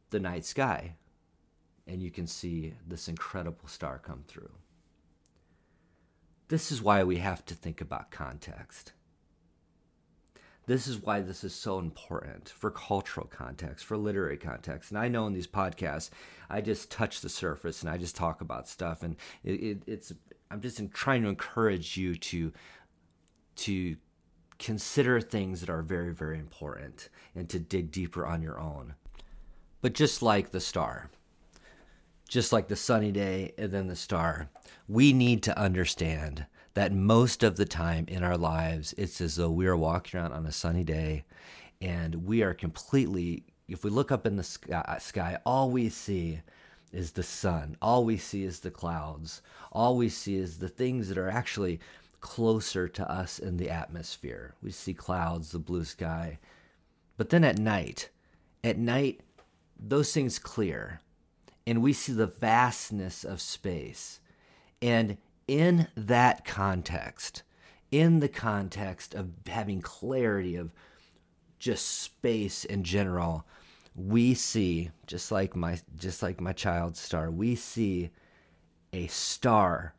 the 0.09 0.19
night 0.19 0.45
sky, 0.45 0.95
and 1.87 2.01
you 2.01 2.11
can 2.11 2.27
see 2.27 2.73
this 2.87 3.07
incredible 3.07 3.67
star 3.67 3.99
come 3.99 4.23
through. 4.27 4.51
This 6.47 6.71
is 6.71 6.81
why 6.81 7.03
we 7.03 7.17
have 7.17 7.43
to 7.45 7.55
think 7.55 7.81
about 7.81 8.11
context. 8.11 8.93
This 10.67 10.87
is 10.87 11.01
why 11.01 11.21
this 11.21 11.43
is 11.43 11.53
so 11.53 11.77
important 11.77 12.49
for 12.49 12.71
cultural 12.71 13.27
context, 13.27 13.85
for 13.85 13.97
literary 13.97 14.37
context. 14.37 14.89
And 14.89 14.97
I 14.97 15.07
know 15.07 15.27
in 15.27 15.33
these 15.33 15.47
podcasts, 15.47 16.09
I 16.49 16.61
just 16.61 16.89
touch 16.89 17.21
the 17.21 17.29
surface 17.29 17.81
and 17.81 17.89
I 17.89 17.97
just 17.97 18.15
talk 18.15 18.41
about 18.41 18.67
stuff, 18.67 19.03
and 19.03 19.15
it, 19.43 19.51
it, 19.51 19.83
it's 19.85 20.13
I'm 20.49 20.61
just 20.61 20.81
trying 20.91 21.23
to 21.23 21.29
encourage 21.29 21.97
you 21.97 22.15
to 22.15 22.51
to 23.57 23.95
consider 24.57 25.19
things 25.21 25.59
that 25.59 25.69
are 25.69 25.81
very 25.81 26.13
very 26.13 26.39
important 26.39 27.09
and 27.35 27.47
to 27.49 27.59
dig 27.59 27.91
deeper 27.91 28.25
on 28.25 28.41
your 28.41 28.59
own. 28.59 28.95
But 29.85 29.93
just 29.93 30.23
like 30.23 30.49
the 30.49 30.61
star, 30.61 31.11
just 32.27 32.51
like 32.51 32.69
the 32.69 32.75
sunny 32.75 33.11
day 33.11 33.53
and 33.55 33.71
then 33.71 33.85
the 33.85 33.95
star, 33.95 34.49
we 34.87 35.13
need 35.13 35.43
to 35.43 35.55
understand 35.55 36.47
that 36.73 36.91
most 36.91 37.43
of 37.43 37.55
the 37.55 37.67
time 37.67 38.05
in 38.07 38.23
our 38.23 38.35
lives, 38.35 38.95
it's 38.97 39.21
as 39.21 39.35
though 39.35 39.51
we 39.51 39.67
are 39.67 39.77
walking 39.77 40.19
around 40.19 40.31
on 40.31 40.47
a 40.47 40.51
sunny 40.51 40.83
day 40.83 41.23
and 41.81 42.25
we 42.25 42.41
are 42.41 42.55
completely, 42.55 43.43
if 43.67 43.83
we 43.83 43.91
look 43.91 44.11
up 44.11 44.25
in 44.25 44.37
the 44.37 44.43
sky, 44.43 44.97
sky 44.99 45.37
all 45.45 45.69
we 45.69 45.89
see 45.89 46.41
is 46.91 47.11
the 47.11 47.21
sun. 47.21 47.77
All 47.79 48.03
we 48.05 48.17
see 48.17 48.43
is 48.43 48.61
the 48.61 48.71
clouds. 48.71 49.43
All 49.71 49.97
we 49.97 50.09
see 50.09 50.35
is 50.35 50.57
the 50.57 50.67
things 50.67 51.09
that 51.09 51.17
are 51.19 51.29
actually 51.29 51.79
closer 52.21 52.87
to 52.87 53.07
us 53.07 53.37
in 53.37 53.57
the 53.57 53.69
atmosphere. 53.69 54.55
We 54.63 54.71
see 54.71 54.95
clouds, 54.95 55.51
the 55.51 55.59
blue 55.59 55.85
sky. 55.85 56.39
But 57.17 57.29
then 57.29 57.43
at 57.43 57.59
night, 57.59 58.09
at 58.63 58.79
night, 58.79 59.21
those 59.79 60.13
things 60.13 60.39
clear 60.39 61.01
and 61.67 61.81
we 61.81 61.93
see 61.93 62.13
the 62.13 62.27
vastness 62.27 63.23
of 63.23 63.41
space. 63.41 64.19
And 64.81 65.17
in 65.47 65.87
that 65.95 66.45
context, 66.45 67.43
in 67.91 68.19
the 68.19 68.29
context 68.29 69.15
of 69.15 69.29
having 69.47 69.81
clarity 69.81 70.55
of 70.55 70.73
just 71.59 72.01
space 72.01 72.65
in 72.65 72.83
general, 72.83 73.45
we 73.95 74.33
see 74.33 74.91
just 75.07 75.31
like 75.31 75.55
my 75.55 75.79
just 75.97 76.21
like 76.21 76.41
my 76.41 76.53
child's 76.53 76.99
star, 76.99 77.31
we 77.31 77.55
see 77.55 78.11
a 78.91 79.07
star 79.07 79.93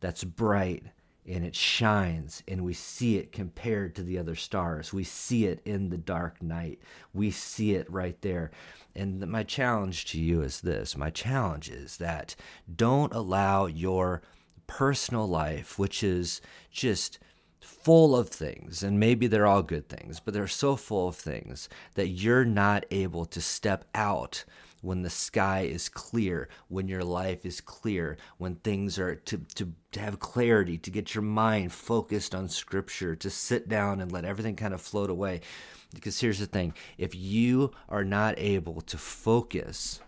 that's 0.00 0.24
bright 0.24 0.84
and 1.28 1.44
it 1.44 1.54
shines 1.54 2.42
and 2.48 2.64
we 2.64 2.72
see 2.72 3.18
it 3.18 3.32
compared 3.32 3.94
to 3.94 4.02
the 4.02 4.18
other 4.18 4.34
stars. 4.34 4.92
We 4.92 5.04
see 5.04 5.46
it 5.46 5.60
in 5.64 5.90
the 5.90 5.98
dark 5.98 6.42
night. 6.42 6.80
We 7.12 7.30
see 7.30 7.74
it 7.74 7.90
right 7.90 8.20
there. 8.22 8.50
And 8.94 9.26
my 9.28 9.42
challenge 9.42 10.06
to 10.06 10.20
you 10.20 10.42
is 10.42 10.60
this 10.60 10.96
my 10.96 11.10
challenge 11.10 11.68
is 11.68 11.98
that 11.98 12.34
don't 12.74 13.12
allow 13.12 13.66
your 13.66 14.22
personal 14.66 15.26
life, 15.28 15.78
which 15.78 16.02
is 16.02 16.40
just 16.70 17.18
full 17.60 18.16
of 18.16 18.28
things, 18.28 18.82
and 18.82 19.00
maybe 19.00 19.26
they're 19.26 19.46
all 19.46 19.62
good 19.62 19.88
things, 19.88 20.20
but 20.20 20.34
they're 20.34 20.46
so 20.46 20.76
full 20.76 21.08
of 21.08 21.16
things 21.16 21.68
that 21.94 22.08
you're 22.08 22.44
not 22.44 22.84
able 22.90 23.24
to 23.24 23.40
step 23.40 23.84
out 23.94 24.44
when 24.80 25.02
the 25.02 25.10
sky 25.10 25.62
is 25.62 25.88
clear, 25.88 26.48
when 26.68 26.88
your 26.88 27.04
life 27.04 27.44
is 27.44 27.60
clear, 27.60 28.16
when 28.38 28.56
things 28.56 28.98
are 28.98 29.16
to, 29.16 29.38
to, 29.54 29.72
to 29.92 30.00
have 30.00 30.20
clarity, 30.20 30.78
to 30.78 30.90
get 30.90 31.14
your 31.14 31.22
mind 31.22 31.72
focused 31.72 32.34
on 32.34 32.48
scripture, 32.48 33.16
to 33.16 33.30
sit 33.30 33.68
down 33.68 34.00
and 34.00 34.12
let 34.12 34.24
everything 34.24 34.56
kind 34.56 34.74
of 34.74 34.80
float 34.80 35.10
away. 35.10 35.40
Because 35.94 36.20
here's 36.20 36.38
the 36.38 36.46
thing 36.46 36.74
if 36.96 37.14
you 37.14 37.72
are 37.88 38.04
not 38.04 38.34
able 38.38 38.80
to 38.82 38.98
focus 38.98 40.00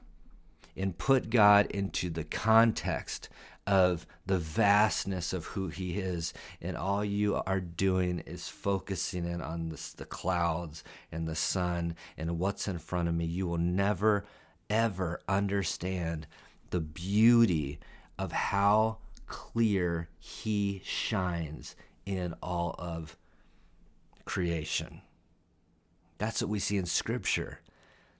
and 0.77 0.97
put 0.97 1.31
God 1.31 1.67
into 1.67 2.11
the 2.11 2.25
context 2.25 3.29
of 3.67 4.07
the 4.27 4.39
vastness 4.39 5.33
of 5.33 5.47
who 5.47 5.69
he 5.69 5.99
is 5.99 6.33
and 6.61 6.77
all 6.77 7.05
you 7.05 7.37
are 7.47 7.61
doing 7.61 8.21
is 8.21 8.49
focusing 8.49 9.25
in 9.25 9.41
on 9.41 9.69
the, 9.69 9.93
the 9.97 10.05
clouds 10.05 10.83
and 11.13 11.29
the 11.29 11.35
sun 11.37 11.95
and 12.17 12.39
what's 12.39 12.67
in 12.67 12.79
front 12.79 13.09
of 13.09 13.15
me 13.15 13.25
you 13.25 13.47
will 13.47 13.59
never 13.59 14.25
ever 14.71 15.21
understand 15.29 16.27
the 16.71 16.81
beauty 16.81 17.79
of 18.19 18.33
how 18.33 18.99
clear 19.27 20.09
he 20.19 20.81
shines 20.85 21.77
in 22.07 22.35
all 22.43 22.75
of 22.79 23.17
creation 24.25 25.03
that's 26.19 26.41
what 26.41 26.51
we 26.51 26.59
see 26.59 26.77
in 26.77 26.87
scripture 26.87 27.61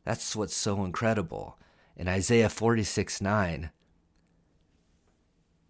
that's 0.05 0.35
what's 0.37 0.57
so 0.57 0.85
incredible 0.85 1.59
in 1.97 2.09
isaiah 2.09 2.49
46 2.49 3.21
9 3.21 3.71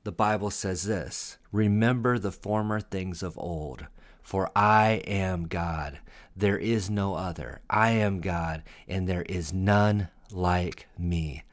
the 0.03 0.12
Bible 0.12 0.51
says 0.51 0.85
this 0.85 1.38
Remember 1.53 2.19
the 2.19 2.33
former 2.33 2.81
things 2.81 3.23
of 3.23 3.38
old, 3.38 3.87
for 4.23 4.51
I 4.57 5.03
am 5.07 5.47
God. 5.47 5.99
There 6.35 6.57
is 6.57 6.88
no 6.88 7.14
other. 7.14 7.61
I 7.69 7.90
am 7.90 8.21
God, 8.21 8.62
and 8.88 9.07
there 9.07 9.23
is 9.23 9.53
none 9.53 10.09
like 10.33 10.87
me. 10.99 11.45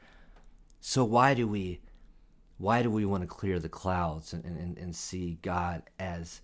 So 0.80 1.04
why 1.04 1.34
do 1.34 1.46
we 1.46 1.80
why 2.58 2.82
do 2.82 2.90
we 2.90 3.04
want 3.04 3.22
to 3.22 3.28
clear 3.28 3.60
the 3.60 3.68
clouds 3.68 4.32
and, 4.32 4.44
and, 4.44 4.76
and 4.76 4.96
see 4.96 5.38
God 5.42 5.82
as 6.00 6.40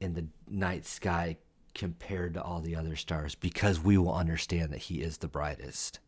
in 0.00 0.14
the 0.14 0.26
night 0.48 0.84
sky 0.84 1.36
compared 1.74 2.34
to 2.34 2.42
all 2.42 2.60
the 2.60 2.74
other 2.74 2.96
stars? 2.96 3.34
Because 3.36 3.78
we 3.78 3.96
will 3.96 4.14
understand 4.14 4.72
that 4.72 4.80
He 4.80 5.00
is 5.00 5.18
the 5.18 5.28
brightest. 5.28 6.00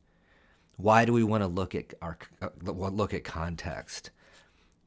Why 0.76 1.04
do 1.04 1.12
we 1.12 1.22
want 1.22 1.42
to 1.42 1.48
look 1.48 1.74
at 1.74 1.94
our 2.02 2.18
uh, 2.42 2.48
look 2.64 3.14
at 3.14 3.22
context? 3.22 4.10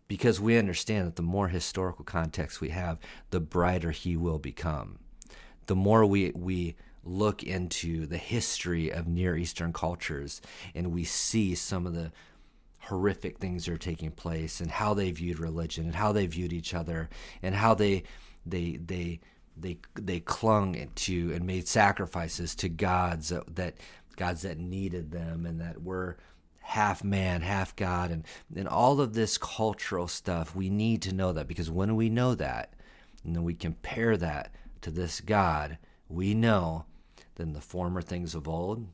because 0.08 0.40
we 0.40 0.58
understand 0.58 1.08
that 1.08 1.16
the 1.16 1.22
more 1.22 1.50
historical 1.50 2.06
context 2.06 2.62
we 2.62 2.70
have, 2.70 2.98
the 3.32 3.40
brighter 3.40 3.92
he 3.92 4.16
will 4.16 4.40
become. 4.40 5.00
The 5.66 5.76
more 5.76 6.06
we, 6.06 6.32
we 6.34 6.76
look 7.08 7.43
into 7.43 8.06
the 8.06 8.17
history 8.17 8.89
of 8.89 9.08
Near 9.08 9.38
Eastern 9.38 9.74
cultures 9.74 10.41
and 10.76 10.91
we 10.91 11.04
see 11.04 11.56
some 11.56 11.86
of 11.86 11.93
the 11.93 12.12
horrific 12.80 13.38
things 13.38 13.65
that 13.65 13.74
are 13.74 13.78
taking 13.78 14.12
place 14.12 14.62
and 14.62 14.72
how 14.72 14.93
they 14.93 15.12
viewed 15.12 15.39
religion 15.39 15.86
and 15.86 15.96
how 15.96 16.12
they 16.12 16.26
viewed 16.26 16.54
each 16.54 16.74
other 16.74 17.10
and 17.41 17.56
how 17.56 17.74
they 17.74 18.04
they 18.46 18.80
they 18.86 19.20
they 19.58 19.78
they 19.96 20.20
clung 20.20 20.89
to 20.96 21.34
and 21.34 21.46
made 21.46 21.67
sacrifices 21.67 22.56
to 22.56 22.70
gods 22.70 23.34
that, 23.48 23.76
gods 24.15 24.43
that 24.43 24.58
needed 24.58 25.12
them 25.12 25.46
and 25.46 25.60
that 25.60 25.82
were 25.82 26.17
half 26.62 27.02
man, 27.02 27.41
half 27.41 27.76
God, 27.78 28.12
and, 28.12 28.26
and 28.54 28.67
all 28.67 29.00
of 29.00 29.13
this 29.13 29.38
cultural 29.38 30.08
stuff. 30.08 30.54
We 30.54 30.70
need 30.70 31.02
to 31.04 31.13
know 31.13 31.32
that 31.32 31.48
because 31.48 31.72
when 31.72 31.96
we 31.96 32.10
know 32.10 32.36
that, 32.36 32.74
and 33.24 33.34
then 33.34 33.43
we 33.43 33.54
compare 33.54 34.17
that 34.17 34.54
to 34.82 34.91
this 34.91 35.22
God, 35.22 35.78
we 36.10 36.34
know 36.34 36.86
then 37.38 37.54
the 37.54 37.62
former 37.62 38.02
things 38.02 38.36
of 38.36 38.47
old. 38.47 38.86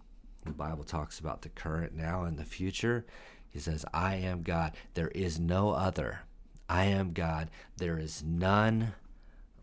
The 0.46 0.52
Bible 0.52 0.86
talks 0.86 1.20
about 1.20 1.42
the 1.42 1.50
current, 1.50 1.94
now, 1.96 2.24
and 2.24 2.38
the 2.38 2.46
future. 2.46 3.06
He 3.50 3.60
says, 3.60 3.86
I 3.94 4.16
am 4.16 4.44
God. 4.44 4.74
There 4.94 5.10
is 5.10 5.40
no 5.40 5.72
other. 5.72 6.22
I 6.70 6.86
am 6.86 7.12
God. 7.12 7.50
There 7.78 7.98
is 7.98 8.24
none 8.24 8.94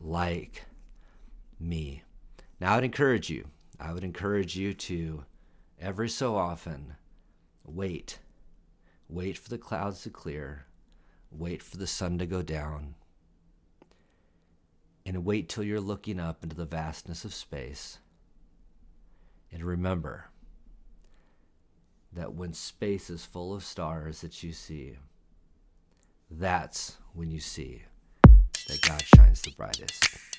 like 0.01 0.65
me. 1.59 2.03
Now, 2.61 2.73
I 2.73 2.75
would 2.77 2.85
encourage 2.85 3.31
you, 3.31 3.47
I 3.79 3.93
would 3.93 4.05
encourage 4.05 4.57
you 4.57 4.75
to 4.75 5.25
every 5.81 6.09
so 6.09 6.37
often 6.37 6.97
Wait. 7.71 8.19
Wait 9.09 9.39
for 9.39 9.49
the 9.49 9.59
clouds 9.59 10.03
to 10.03 10.11
clear. 10.11 10.67
Wait 11.31 11.63
for 11.63 11.77
the 11.77 11.87
sun 11.87 12.19
to 12.19 12.27
go 12.27 12.43
down. 12.43 12.95
And 15.07 15.25
wait 15.25 15.49
till 15.49 15.65
you're 15.65 15.81
looking 15.81 16.19
up 16.19 16.43
into 16.43 16.57
the 16.57 16.65
vastness 16.65 17.25
of 17.25 17.33
space. 17.33 17.99
And 19.53 19.65
remember 19.65 20.27
that 22.13 22.35
when 22.35 22.53
space 22.53 23.11
is 23.11 23.25
full 23.25 23.55
of 23.55 23.65
stars 23.65 24.21
that 24.21 24.43
you 24.43 24.53
see, 24.53 24.97
that's 26.31 26.97
when 27.15 27.31
you 27.31 27.41
see 27.41 27.83
that 28.69 28.83
God 28.83 29.03
shines 29.03 29.43
the 29.43 29.51
brightest. 29.53 30.30